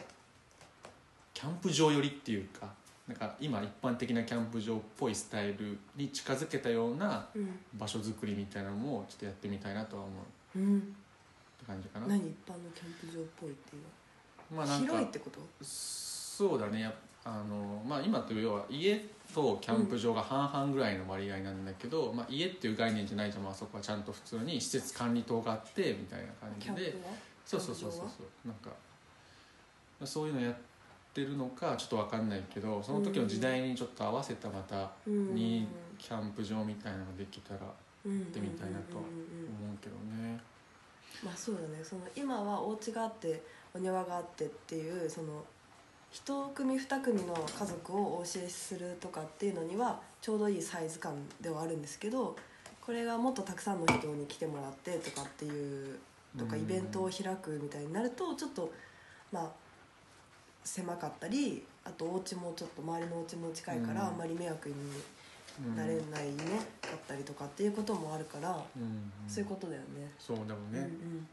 [1.34, 2.68] キャンプ場寄りっていうか
[3.08, 7.60] なんか今一般的なキャンプ場っぽいスタイルに近づけたようなうん。
[7.74, 10.12] 場所づくりみたいなのもちょっとやってみたいなとは思
[10.56, 10.60] う。
[10.60, 10.78] うん。
[10.78, 12.06] って感じかな。
[12.06, 12.20] 何？
[12.20, 13.82] 一般のキャンプ場っぽいっていう
[14.56, 15.40] まあなんか広いってこと？
[15.64, 16.82] そうだね。
[16.82, 16.94] や
[17.26, 18.98] あの、まあ、今という要は家
[19.34, 26.26] とキャンプ場が半々ぐらいの割合なんだけど、まあ、家っていう概念じゃないじゃん、まあそこはちゃんと普通に施設管理棟があってみたいな
[26.66, 26.96] 感じで。
[27.46, 28.06] そうそうそうそうそ
[28.46, 28.48] う。
[28.48, 28.72] なんか
[30.06, 30.56] そういうのやっ
[31.14, 35.34] てるのかちょっと分かんないけどその時の時代にちょっと合わせたまたうん。
[35.36, 37.60] にキャンプ場みたいなのができたら
[38.06, 39.06] うんってみたいなと思う
[39.82, 40.40] けどね。
[41.24, 43.42] まあそうだねその今はお家があって
[43.76, 45.44] お庭があってっていうその
[46.12, 52.36] 一組二組の家族をお教えするとかっていうのにはちょうどいいサイズ感ではあるんですけど
[52.82, 55.98] これがもっとたくさんの人に来てもらってとかっていう
[56.38, 58.72] とかうんイベントを開くみたいになるとちょっと
[59.32, 59.52] まあ
[60.64, 64.92] 狭かったりあとお家もちょっと周りのお家も近いからうんあんまり迷惑にうん
[65.76, 70.12] なれないねかったりとかっていうこともあるからうんそういうことだよね。
[70.20, 70.90] そうでもうんね、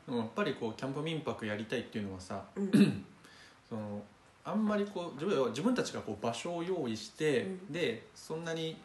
[0.07, 2.65] でもやっぱりこうキャンプ民泊やりたいっていうのはさうん。
[2.65, 3.05] う ん
[3.69, 4.03] その
[4.45, 7.73] あんまりこう自分自分たちがこう場所を用意して、うん。
[7.73, 8.77] でそんなに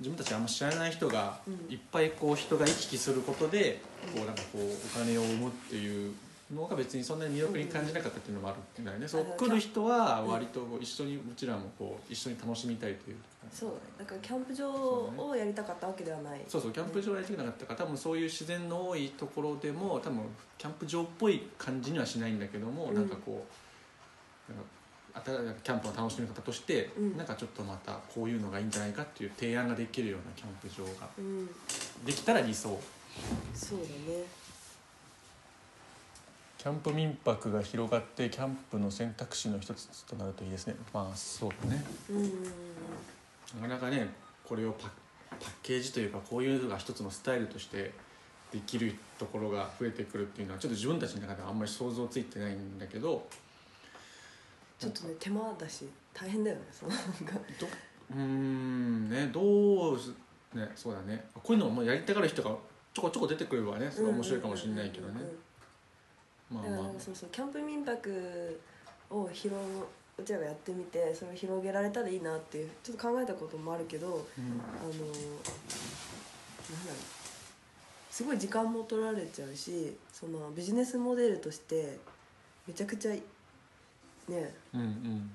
[0.00, 1.72] 自分たちあんま知らない人がうん。
[1.72, 3.80] いっぱいこう人が行き来することで、
[4.14, 6.12] こうなんかこうお金を生むっていう
[6.54, 13.22] のが別にそんなに魅力に感じなかったっていうのもあるんだよね、そうあの来る人は割と一緒にうちらもこう一緒に楽しみたいというか。
[13.52, 16.40] そうだからキャンプ場をやりたかったわけではない。
[16.48, 20.20] そうそうキャンプ場やりたくなかったから多分そういう自然の多いところでも多分
[20.58, 22.94] キャンプ場っぽい感じにはしないんだけども、うん。
[22.94, 23.44] なんかこ
[24.48, 24.52] う
[25.24, 27.16] キャンプの楽しみ方として、うん。
[27.16, 31.46] なんかちょっとまたこういうのがいいんじゃないかっていう提案ができるようなキャンプ場がうん。
[32.04, 32.78] できたら理想。
[33.54, 34.24] そうだね
[36.62, 40.76] キャンプ民泊が広がってキャンプの選択肢の一つとなるといいですね。
[40.94, 41.84] まあそうだね。
[42.08, 42.16] うん。
[42.16, 42.30] うんうん
[43.60, 44.08] なかなかね
[44.44, 44.88] これをパ
[45.40, 47.90] パッケージというかこういうのが一つのスタイルとして
[48.52, 53.26] できるところが増えてくるっていうのはちょっと自分たちの中ではあんまり想像ついてないんだけど。
[54.78, 56.92] ちょっとね手間だし大変だよねその。
[56.92, 57.66] なんかど
[58.14, 60.10] うーんねどうす
[60.54, 61.24] ねそうだね。
[61.34, 62.50] こういうのをもうやりたがる人が
[62.94, 65.20] ちょこちょこ出てくればねすごい面白いかもしれないけどね
[66.52, 68.60] まあだからまあそうそうキャンプ民泊
[69.10, 69.56] を広
[70.18, 74.14] うちらがやってみてそれを広げられたらいいなっていうちょっと考えたこともあるけどうん。
[74.14, 75.02] あのなんだ
[76.90, 76.96] ろう。
[78.10, 81.98] すごい時間も取られちゃうしそのビジネスモデルとして
[82.68, 83.22] めちゃくちゃね
[84.74, 85.30] うんうん。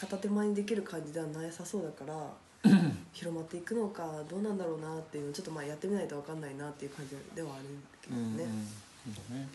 [0.00, 2.32] 片手間にできる感じではなさそうだから
[3.12, 7.64] 広まっていくのかどうなんだろうなっていうのをちょっとまあやってみないと分かんないなっていう感じではある
[8.00, 8.34] けどうんうん。
[8.34, 8.40] うだ
[9.36, 9.48] ね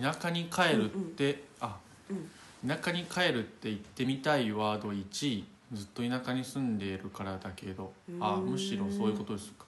[0.00, 1.76] 田舎に帰るって、あ
[2.10, 2.30] うん。
[2.68, 8.46] 田舎に帰るって言ってみたいワード1位ずっと田舎に住んでいるからだけどあうん。
[8.52, 9.64] むしろそういうことですか？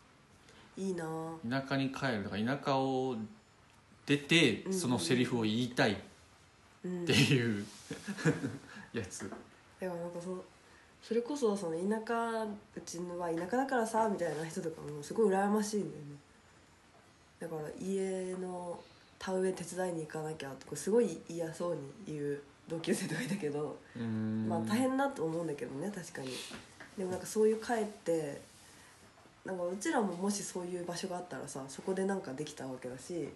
[0.79, 1.05] いいな。
[1.05, 3.17] あ田舎に帰るだから田舎を
[4.07, 5.97] 出てうんそのセリフを言いたいっ
[6.85, 7.65] うんていう
[8.93, 9.29] やつ。
[9.29, 10.45] だからなんかその
[11.03, 12.49] それこそその田舎う
[12.85, 16.17] ちのは田舎だからさみたいな人とかもすごい羨ましいんだよね。
[17.39, 18.81] だから家の
[19.27, 23.77] 田植え手伝いに行かなきゃとかすごい嫌そうに言う同級生とかいたけど、
[24.49, 26.29] まあ大変だと思うんだけどね確かに。
[26.97, 28.41] でもなんかそういう帰って
[29.45, 33.29] なんかうちらももしそういう場所があったらさそこでなんかできたわけだし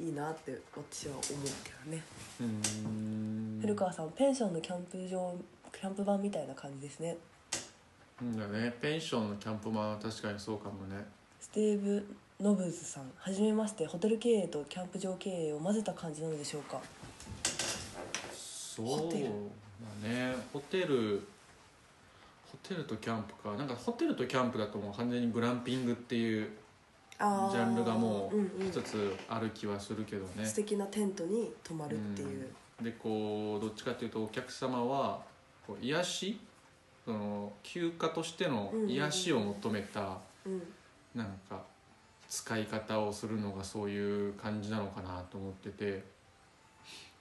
[0.00, 1.24] いいなって私は思う
[1.64, 2.02] けどね。
[2.40, 3.58] うーん。
[3.60, 5.34] 古川さんペンションのキャンプ場
[5.72, 7.16] キャンプ場みたいな感じですね。
[8.22, 8.72] うんだね。
[8.80, 11.04] ペンションのキャンプ版は確かにそうかもね。
[11.40, 12.06] ステーブ・
[12.40, 16.80] ノブズさんはじめましてホテル経営とキャンプ場経営を混ぜた感じなのでしょうか？
[18.32, 20.36] そうホテルだね。
[20.52, 21.26] ホテル
[22.46, 23.56] ホテルとキャンプか。
[23.56, 26.48] なんかホテルとキャンプだともう完全にグランピングっていう
[27.18, 32.46] ジャンルがもうんう一つある気はするけどね、素敵なテントに泊まるっていう、
[32.80, 35.18] でこうどっちかっていうとお客様は
[35.66, 36.38] こう癒し？
[37.04, 40.62] その休暇としての癒しを求めたうん。
[41.16, 41.62] なんか
[42.28, 46.04] 使い方をするのがそういう感じなのかなと思ってて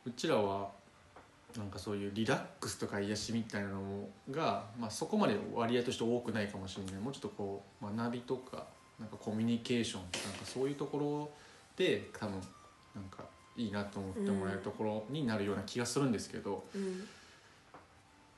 [0.05, 0.69] うちらは
[1.57, 7.01] なんかそういうリラックスとか癒しみたいなのが、まあ、そこまで割合として多くないかもしれない。
[7.01, 8.65] もうちょっとこう学びとか
[8.99, 11.29] なんかコミュニケーションなんかそういうところ
[11.75, 12.41] で多分
[12.95, 13.23] なんか
[13.55, 16.97] いいなと思ってもらえるところになるような気がするんですけど、うん、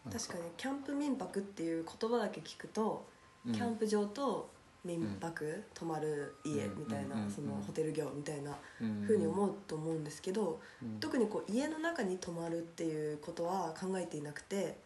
[0.05, 3.05] なん確かにキャンプ民泊っていう言葉だけ聞くと、
[3.45, 3.53] うん。
[3.53, 4.49] キャンプ場と
[4.85, 9.03] 民泊、泊まる家うんみたいな、そのホテル業みたいなうん。
[9.05, 10.99] ふうに思うと思うんですけど、うん。
[10.99, 14.77] 特にこう家の中に泊まるっていうことは考えていなくて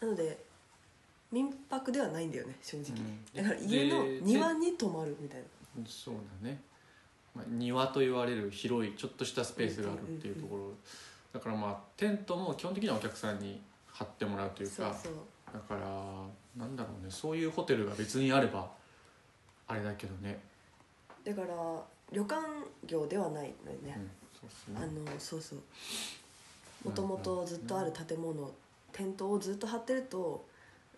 [0.00, 0.44] なので
[1.30, 3.44] 民泊ではないんだよね正直、うん。
[3.44, 5.46] だから家ので庭に泊まるみたいな。
[5.86, 6.60] そうだね、
[7.34, 10.72] まあ、庭と言われる広いちょっとしたスペースがあるっていうところ。
[11.32, 14.94] だからまあテントも基本的にはお客さんに張ってもらうというか
[15.52, 15.80] だから
[16.56, 18.70] なんだろうねそういうホテルが別にあれば
[19.68, 20.38] あれだけどね、
[21.24, 21.46] だから
[22.12, 22.40] 旅館
[22.86, 25.58] 業ではないのよね、うん、そうですあねのそうそう。
[26.84, 28.50] もともとずっとある建物
[28.92, 30.46] テントをずっと張ってると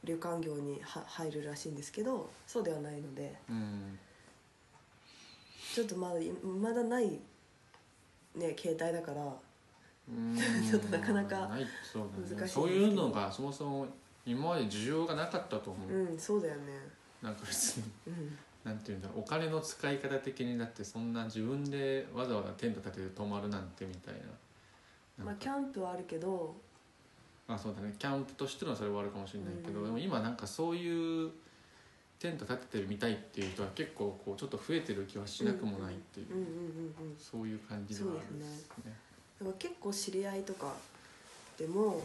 [0.05, 3.35] 旅館業には入るらしいんですけどそうではないので。
[3.49, 3.99] うん。
[5.75, 7.21] ちょっとまだいまだない
[8.35, 9.23] ね携帯だから
[10.09, 10.37] うん。
[10.71, 12.29] ちょっとなかなかないそうだね。
[12.29, 12.49] 難しいんですけど。
[12.49, 13.87] そういうのがそもそも
[14.27, 16.87] 今まで需要がなかったと思う、うんそうだよね。
[17.23, 17.85] なんか別に。
[18.09, 24.15] うんなんていうんだろうお金の使い方的にだってそんな自分でわざわざテント立てて泊まるなんてみたい
[25.19, 25.25] な。
[25.25, 26.55] まあキャンプはあるけど。
[27.47, 27.95] まあそうだね。
[27.99, 29.85] キャンプとしてのそれはあるかもしれないけど、うん。
[29.87, 31.31] でも今なんかそういう
[32.19, 36.53] テント立ててみたいっていう人は結構こうちょっと増えてる気はしなくもないっていう、うんうんうん
[37.11, 38.93] うんそういう感じではあるんですね。
[39.41, 40.75] だから結構知り合いとか
[41.57, 42.03] でも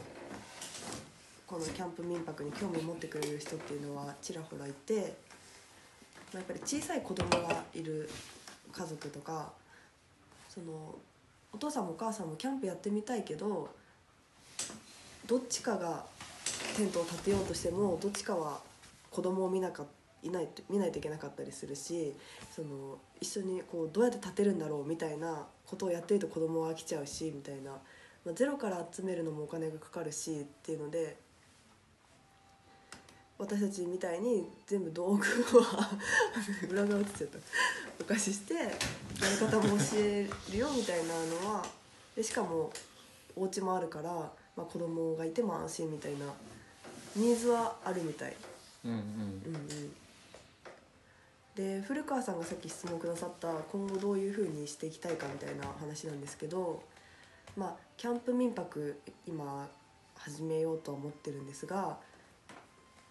[1.46, 5.06] このキャンプ民泊に興味を持ってくれる人っていうのはちらほらいて、まあ、
[6.34, 8.10] やっぱり小さい子供がいる
[8.72, 9.52] 家族とか
[10.50, 10.96] その
[11.52, 13.70] お父さんもお母さんもキャンプやってみたいけど
[15.28, 16.04] どっちかが
[16.76, 18.60] テントを立てようとしてもどっちかは
[19.12, 19.86] 子供を見なか
[20.24, 22.14] いない見ないといけなかったりするし
[22.54, 27.72] その一緒にこうどうやって立てるんだろうみたいなことをやってると子供は飽きちゃうしみたいな、
[28.26, 31.18] まあ、ゼロから集めるのもお金がかかるしっていうので
[33.44, 35.24] 私たちみたいに全部道具
[35.60, 35.90] は
[36.70, 37.38] 裏側映っちゃった
[38.00, 41.66] お貸ししてやり方も教えるよみたいなのは
[42.16, 42.72] でしかも
[43.36, 46.26] お家もあるから、まあ、子供がいても安心みたいな
[47.16, 48.36] ニーズはあるみたい。
[48.86, 49.96] うんうんうんうん
[51.56, 56.82] で古川さんがさっき質問くださった今後どういうふうにしていきたいかみたいな話なんですけど
[57.56, 59.70] まあキャンプ民泊今
[60.16, 62.00] 始めようとは思ってるんですが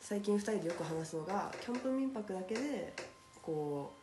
[0.02, 2.92] 最近2人でよく話すのがキャンプ民泊だけで
[3.40, 4.00] こう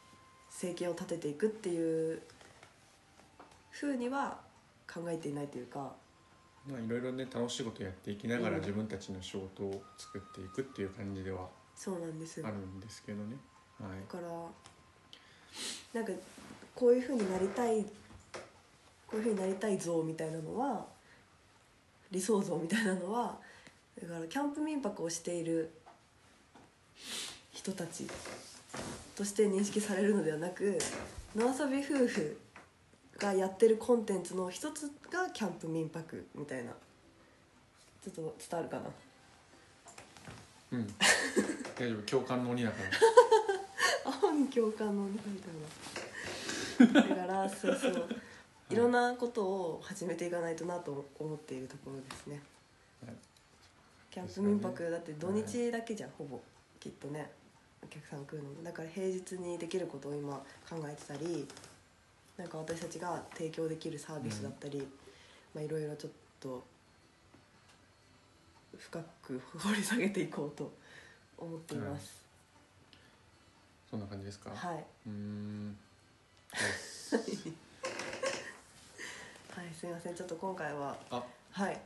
[0.49, 2.21] 生計を立てていくっていう
[3.69, 4.37] ふうには
[4.91, 5.91] 考えていないというか。
[6.65, 8.61] まあいろいろね楽しいことやっていきながらうん。
[8.61, 12.39] 自分たちの仕事を作っていくっていう感じではそうなんです。
[12.39, 13.35] よあるんですけどね。
[13.77, 13.99] はい。
[13.99, 14.25] だか
[15.93, 16.13] らなんか
[16.75, 17.83] こういうふうになりたい
[19.05, 20.85] こういうふうになりたい像みたいなのは
[22.09, 23.37] 理想像みたいなのは
[24.01, 25.69] だからキャンプ民泊をしている
[27.53, 28.07] 人たち
[29.15, 30.77] として認識されるのではなく
[31.35, 32.37] 野遊び夫婦
[33.17, 36.71] がやってるコンテンツの一つがキャンプ民泊みたいな。
[38.01, 38.83] ちょっと伝わるかな？
[40.71, 40.87] うん。
[41.77, 42.01] 大丈夫。
[42.03, 42.77] 共感の鬼だか
[44.05, 44.11] ら。
[44.23, 47.01] 青に共感のみたいな。
[47.01, 48.07] だからそうそう。
[48.69, 52.41] いろんなことを始めていかないとなと思っているところですね。
[53.05, 53.15] はい。
[54.11, 56.39] キャンプ民泊だって土日だけじゃんほぼ
[56.79, 57.29] きっとね
[57.83, 58.49] お客さん来るの。
[58.49, 60.33] もだから平日にできることを今
[60.69, 61.47] 考えてたり
[62.37, 64.87] なんか私たちが提供できるサービスだったり、
[65.53, 66.63] まあいろいろちょっと
[68.77, 70.71] 深く掘り下げていこうと
[71.37, 72.23] 思っています。
[73.89, 74.51] そんな感じですか？
[74.51, 75.77] はい、はうーん。
[79.69, 80.15] い、すみません。
[80.15, 81.23] ちょっと今回はあ。
[81.51, 81.79] はい。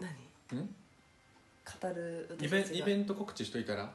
[0.00, 0.60] 何？
[0.60, 0.74] ん？
[1.80, 3.92] 語るイベンイベンント告知しといたら？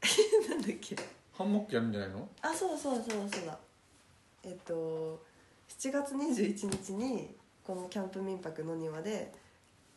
[0.00, 0.96] ト なんだっけ。
[1.32, 2.28] ハンモックやるんじゃないの？
[2.42, 3.58] あそうそうそうそうだ。
[4.44, 5.22] えっと
[5.78, 9.32] 7月21日にこのキャンプ民泊の庭で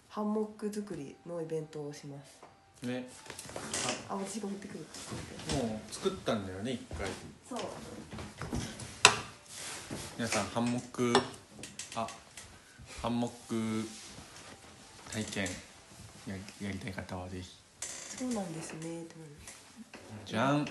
[0.08, 2.86] ハンモック作りのイベントをします。
[2.86, 3.08] ね。
[4.08, 4.80] あ私が持ってくる。
[5.58, 7.08] もう作ったんだよね一回。
[7.50, 7.60] そう。
[10.18, 11.14] 皆さんハンモック
[11.96, 12.08] あ
[13.02, 13.32] ハンモッ
[13.84, 13.88] ク
[15.12, 15.48] 体験
[16.28, 17.56] ややりたい方はぜひ。
[17.82, 18.54] そうなん。
[18.54, 19.04] ですね
[20.26, 20.66] じゃん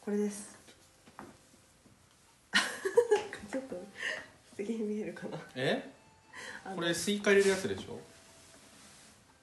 [0.00, 0.56] これです。
[3.50, 5.38] ちょっと素敵に見えるかな。
[5.54, 5.90] え？
[6.74, 7.98] これスイカ入れるやつでしょ？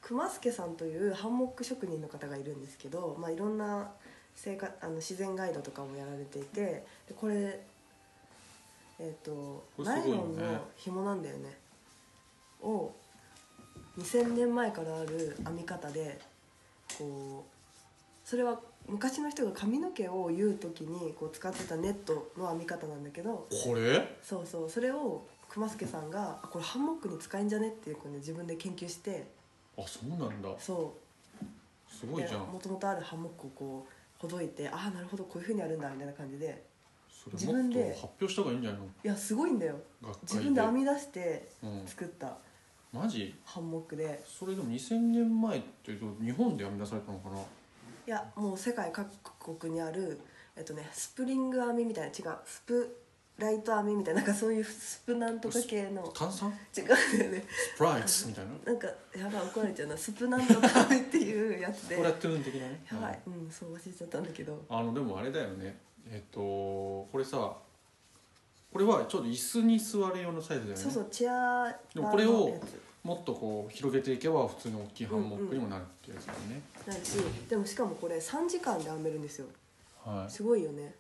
[0.02, 3.92] 熊助さんというハンモック職人の方がいるんですけど、まあ、いろんな
[4.36, 6.62] 生活あの自然ガイドとかもやられていて
[7.08, 7.60] でこれ
[9.00, 9.32] えっ、と
[9.78, 10.42] これすごいよね。
[10.42, 11.58] ナイロンの紐なんだよね。
[12.62, 12.92] を
[14.00, 16.20] 2000年前からある編み方で
[16.98, 24.18] こうそれは昔の人が髪の毛を結う時にこう使ってたネットの編み方なんだけどこれ？
[24.24, 29.28] そうそうそれを熊助さんがあこれハンモックに使えんじゃねっていうこう、ね、自分で研究して
[29.78, 30.50] あそうなんだ。
[30.60, 30.96] そ
[31.42, 31.46] う。
[31.92, 32.42] すごいじゃん。
[32.42, 36.64] もともとあるハンモックをこうほどいてああなるほどこういうふうにやるんだみたいな感じで
[37.34, 38.86] 自分で発表した方がいいんじゃないの？
[38.86, 39.76] いやすごいんだよ。
[40.24, 42.38] 自分で編み出してうん作った
[42.92, 43.36] マジ？
[43.46, 44.24] ハンモックで。
[44.26, 47.38] それでも2000年前ってどう日本で編み出されたのかな？
[47.38, 47.42] い
[48.08, 49.08] やもう世界各
[49.58, 50.20] 国にある
[50.56, 52.98] えっとねスプリング編みみたいな違うスプ
[53.38, 56.02] ライト編みみたいななんかそういうスプなんとか系の。
[56.08, 56.50] 炭酸？
[56.76, 56.88] 違うん
[57.20, 57.46] だよね。
[57.48, 58.52] スプライツみたいな？
[58.66, 59.96] なんかやばい怒られちゃうな。
[59.98, 61.96] スプなんとか編みっていうやつで。
[61.96, 62.84] スプラトゥーン的なね。
[62.92, 63.20] やばい。
[63.28, 64.66] うんそう忘れちゃったんだけど。
[64.68, 65.78] あのでもあれだよね。
[66.10, 67.54] えっとこれさ
[68.72, 70.84] これはちょうど椅子に座る用のサイズだよね。
[70.84, 72.60] そうそうチェアでもこれを
[73.04, 77.16] もっとこう広げていけば普通の大きいハンモックにもなるっていうやつだよね、なるし
[77.50, 79.48] でもしかもこれ3時間で編めるんですよ。
[80.06, 80.32] はい。
[80.32, 80.94] すごいよね。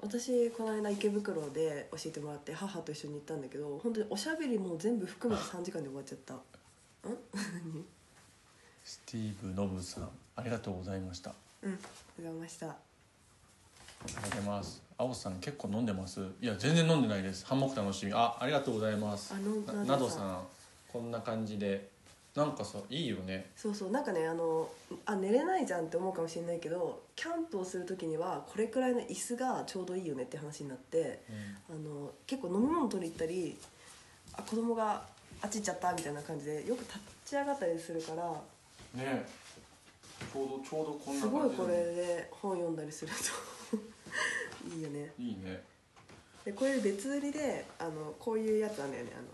[0.00, 6.34] 私この間池袋で教えてもらって母と一緒に行ったんだけど本当におしゃべりも全部含めて3時間で終わっちゃった。
[6.34, 6.38] ん？
[7.34, 7.84] 何
[8.84, 11.30] スティーブ・ノブさんありがとうございました。
[11.30, 11.34] あ
[11.64, 12.87] うんありがとうございました
[14.06, 14.82] りがとうございます。
[14.96, 16.20] 青さん結構飲んでます？
[16.40, 17.46] いや全然飲んでないです。
[17.46, 18.12] ハンモック楽しみ。
[18.12, 19.32] あありがとうございます。
[19.66, 20.38] ななどさん。
[20.92, 21.88] こんな感じで。
[22.36, 23.50] なんかさいいよね。
[23.56, 24.68] そうそうなんかねあの
[25.06, 31.20] あ寝れないじゃんって思うかもしれないけどキャンプをする時にはこれくらいの椅子がちょうどいいよねって話になって
[31.68, 33.56] あの結構飲み物取り行ったり
[34.34, 35.02] あ子供が
[35.42, 38.30] あっち行っちゃったみたいな感じでよく立ち上がったりするから
[38.94, 39.26] ね
[40.32, 43.57] ちょうどちょうどこんなすごいこれでで本読んだりすると
[44.74, 45.12] いいよね。
[45.18, 45.62] いいね。
[46.44, 49.12] でこれ別売りであのこういうやつなんだよね。
[49.16, 49.28] あの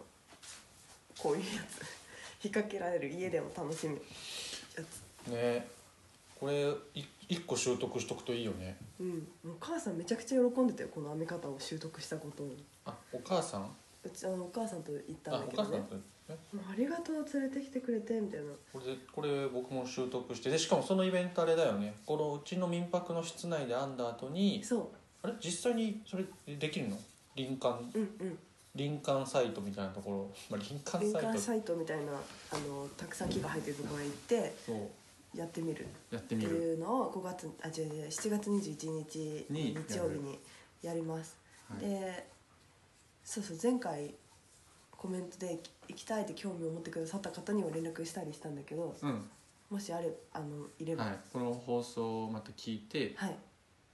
[1.18, 1.80] こういうやつ。
[2.44, 4.00] 引っ掛けられる家でも楽しむ
[4.76, 4.82] や
[5.24, 5.28] つ。
[5.30, 5.66] ね。
[6.38, 8.76] これい一個習得しとくといいよね。
[9.00, 9.28] うん。
[9.46, 10.88] お母さんめちゃくちゃ喜んでたよ。
[10.88, 12.54] この編み方を習得したことを。
[12.84, 13.76] あお母さん？
[14.04, 15.68] うちあのお母さんと行ったんだけどね。
[15.70, 16.34] 母さんとあ
[16.76, 18.46] りがとう連れてきてくれてみたいな。
[18.72, 21.94] これでこれ僕も習得してでしかもそのイベントあれだよね。
[22.06, 24.90] このうちの民泊の室内で編んだ後にそ
[25.22, 25.34] あれ？
[25.38, 26.24] 実際にそれ
[26.56, 26.98] できるの？
[27.36, 27.72] 林間？
[27.94, 28.38] ううんうん。
[28.76, 31.28] 林間サイトみたいなところ、まあ、林間玄サイト。
[31.28, 35.38] 関サイトみたいなあのたくさん木が生えてるところへ行ってそう。
[35.38, 35.86] やってみる。
[36.10, 40.38] やってってみるいうのを5月あ違う違う7月21日に日曜日に
[40.82, 41.36] やります、
[41.68, 42.32] はいで
[43.24, 44.14] そうそう前回
[45.04, 49.22] コメントで行きたいって興味を持ってくださった方には連絡したりしたんだけどうん。
[49.68, 50.46] もしあれあの
[50.78, 53.36] いれば、はい、この放送をまた聞いてはい。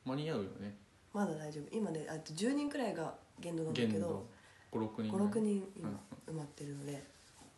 [0.05, 0.77] 間に合うよね。
[1.13, 1.77] まだ大丈夫。
[1.77, 4.27] 今ねあと10人くらいが限度なんだけど限度。
[4.71, 5.65] 56人56人。
[5.77, 7.03] 今うん埋まってるので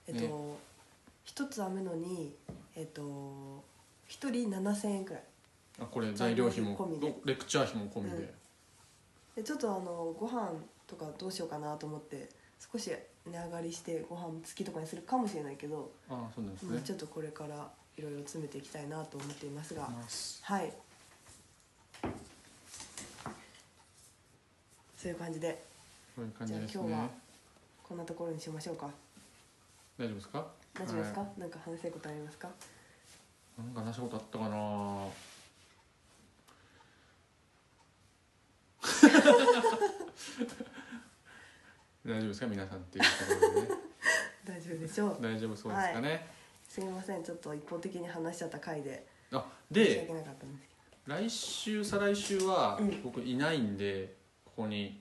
[0.08, 0.30] えっと、ね。
[1.24, 2.34] 一つ編むのに
[2.74, 3.62] えっと
[4.08, 5.22] 一人7000円くらい。
[5.78, 7.14] あこれ材料費も材料費込みで。
[7.26, 8.26] レクチャー費も込みで、うん。
[9.36, 10.52] でちょっとあのご飯
[10.86, 12.90] とかどうしようかなと思って少し
[13.26, 16.70] 値上がりしてご飯付きとかにするかもしれないけど、あそうなんですね。
[16.74, 19.88] まあ、ちょっとこれからいろいろ詰めていきたいなと思っていますが、
[20.42, 20.72] はい。
[24.96, 25.62] そういう感じで。
[26.14, 27.10] そういう感じですじゃあ今日はね
[27.82, 28.88] こんなところにしましょうか。
[29.98, 30.46] 大丈夫ですか？
[30.74, 32.48] 大丈夫ですか、はなんか話せることありますか？
[32.48, 32.52] い
[33.62, 35.06] なんか話したことあったかな？
[42.04, 42.46] 大丈夫ですか？
[42.46, 43.68] 皆さんっていうところでね。
[44.44, 45.18] 大丈夫でしょう。
[45.22, 46.28] 大丈夫そうですかね、
[46.68, 47.22] すみません。
[47.22, 50.10] ちょっと一方的に話しちゃった回であで
[51.06, 53.02] 来週再来週はうん。
[53.02, 55.00] 僕いないんで、ここに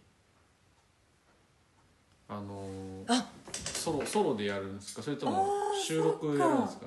[2.30, 3.30] あのーあ！
[3.54, 5.02] ソロソロでやるんですか？
[5.02, 6.86] それとあもー収録やるんですか？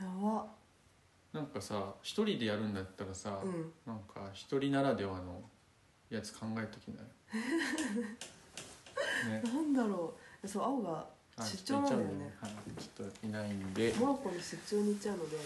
[0.00, 0.46] どやば。
[1.32, 3.72] なんかさ一人でやるんだったらさ、うん。
[3.84, 5.42] なんか一人ならではの
[6.08, 7.06] やつ考えときない
[9.28, 9.42] ね。
[9.44, 10.48] なんだろう。
[10.48, 11.06] そう青が
[11.38, 12.34] あ出張なんだよね。
[12.40, 13.94] はい、ちょっといないんで。
[13.98, 15.36] モロッコに出張に行っちゃうので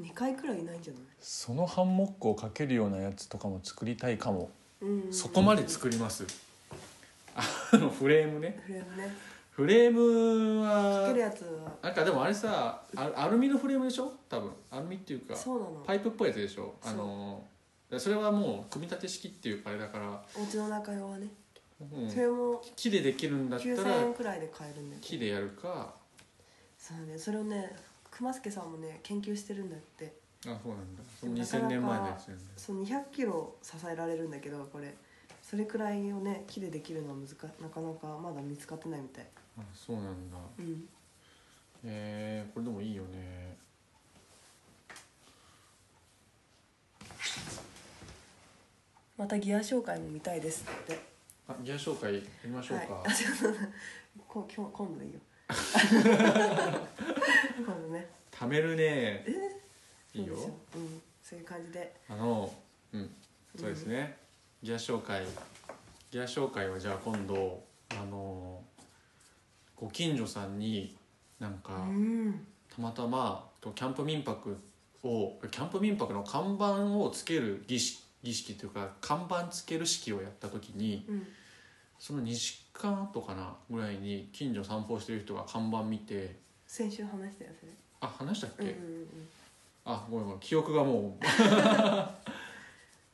[0.00, 1.02] 2回くらいいないんじゃない？
[1.20, 4.50] そのハンモックをかけるようなやつとかも作りたいかも、
[5.10, 6.26] そこまで作ります。
[7.34, 8.60] あのフレームね。
[8.66, 9.16] フレームね。
[9.50, 11.72] フレームはかけるやつは。
[11.82, 14.12] なんかでもあれさアアルミのフレームでしょ？
[14.28, 14.52] 多分。
[14.70, 15.34] アルミっていうか
[15.84, 16.74] パイプっぽいやつでしょ？
[16.84, 17.42] あの
[17.96, 21.28] それはもう組み立て式っていうかあれだから、お家の中用はね、
[21.80, 22.10] うん。
[22.10, 25.94] それも木でできるんだった9000ら円くらいで買えるんだけど木でやるか。
[26.78, 27.76] そうねそれをね。
[28.10, 30.12] 熊助さんもね研究してるんだって。
[30.46, 31.02] あそうなんだ。
[31.20, 34.94] そのなかなか2000年前のやつなんだそう200キロ支えられるんだけどこれ。
[35.42, 39.26] それくらいをね木でできるのは難かなかなかまだ見つかってないみたい。
[39.58, 40.36] あそうなんだ。
[40.58, 40.88] うん。
[41.84, 43.56] えー、これでもいいよね
[49.18, 50.96] またギア紹介も見たいですって。
[51.48, 53.58] あギア紹介やりましょうか、はい、あちょっと
[54.28, 55.18] こ今日今度でいいよ。
[57.66, 58.08] 今度ね。
[58.30, 59.26] 貯めるね。
[60.14, 60.36] いいよ。
[60.36, 60.44] そ
[60.78, 61.96] うん、そういう感じで。
[62.08, 62.54] あの
[62.92, 63.10] うん。
[63.58, 64.18] そうですね、
[64.62, 65.26] ギア紹介。
[66.12, 68.62] ギア紹介はじゃあ今度あの
[69.74, 70.96] ご近所さんに
[71.40, 72.46] なんか、うん。
[72.72, 74.56] たまたまとキャンプ民泊
[75.02, 81.26] をキャンプ民泊の看板をつける儀式儀式というか看板つける式をやった時にうん。
[81.98, 89.28] その2時間後かなぐらいに近所散歩してる人が看板見て先週話したよそれあ話したっけ、うんうんうん。
[89.84, 90.40] あごめんごめん。
[90.40, 91.24] 記憶がもう。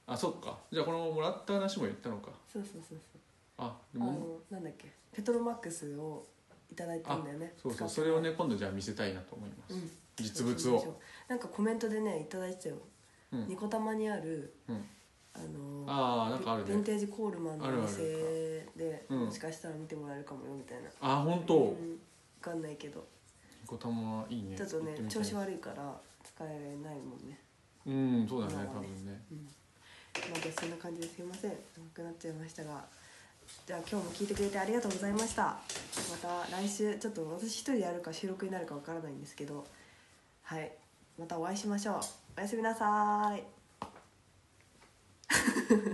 [0.06, 0.58] あそっか。
[0.70, 2.30] じゃあこのもらった話も言ったのか。
[2.52, 3.20] そうそうそうそう。
[3.56, 4.92] あであものなんだっけ。
[5.12, 6.26] ペトロマックスを
[6.70, 7.54] いただいたんだよね。
[7.56, 7.88] そうそう。
[7.88, 9.90] それをね今度じゃあ見せたいなと思います、うん。
[10.16, 11.00] 実物を。
[11.28, 12.76] なんかコメントでねいただいてたよ、
[13.34, 13.48] うん。
[13.48, 14.84] ニコタマにあるうん。
[15.34, 16.70] あのああなんかあるね。
[16.70, 19.18] ヴィンテージコールマンのお店でうん。
[19.26, 20.90] もしかしたら見てもらえるかもよみたいな。
[21.00, 21.98] あ本当、うん、分
[22.40, 23.04] かんないけど。
[23.62, 24.56] ニコタマいいね。
[24.56, 25.22] ちょっとね行てみたい。
[25.22, 27.40] 調子悪いから使えないもんね。
[27.86, 28.54] うんそうだね。
[28.72, 29.22] 多分ね。
[29.32, 29.38] うん。
[30.30, 31.50] まあじゃあそんな感じですいません。
[31.50, 31.56] 長
[31.92, 32.84] くなっちゃいましたが。
[33.66, 35.42] じゃあ今日も聞いてくれてありがとうございました。
[35.42, 35.58] ま
[36.22, 39.66] た来週ちょっと私一人でやるか収録になるかわからないんですけど。
[40.42, 40.72] はい。
[41.18, 42.00] またお会いしましょう
[42.36, 43.44] おやすみなさい。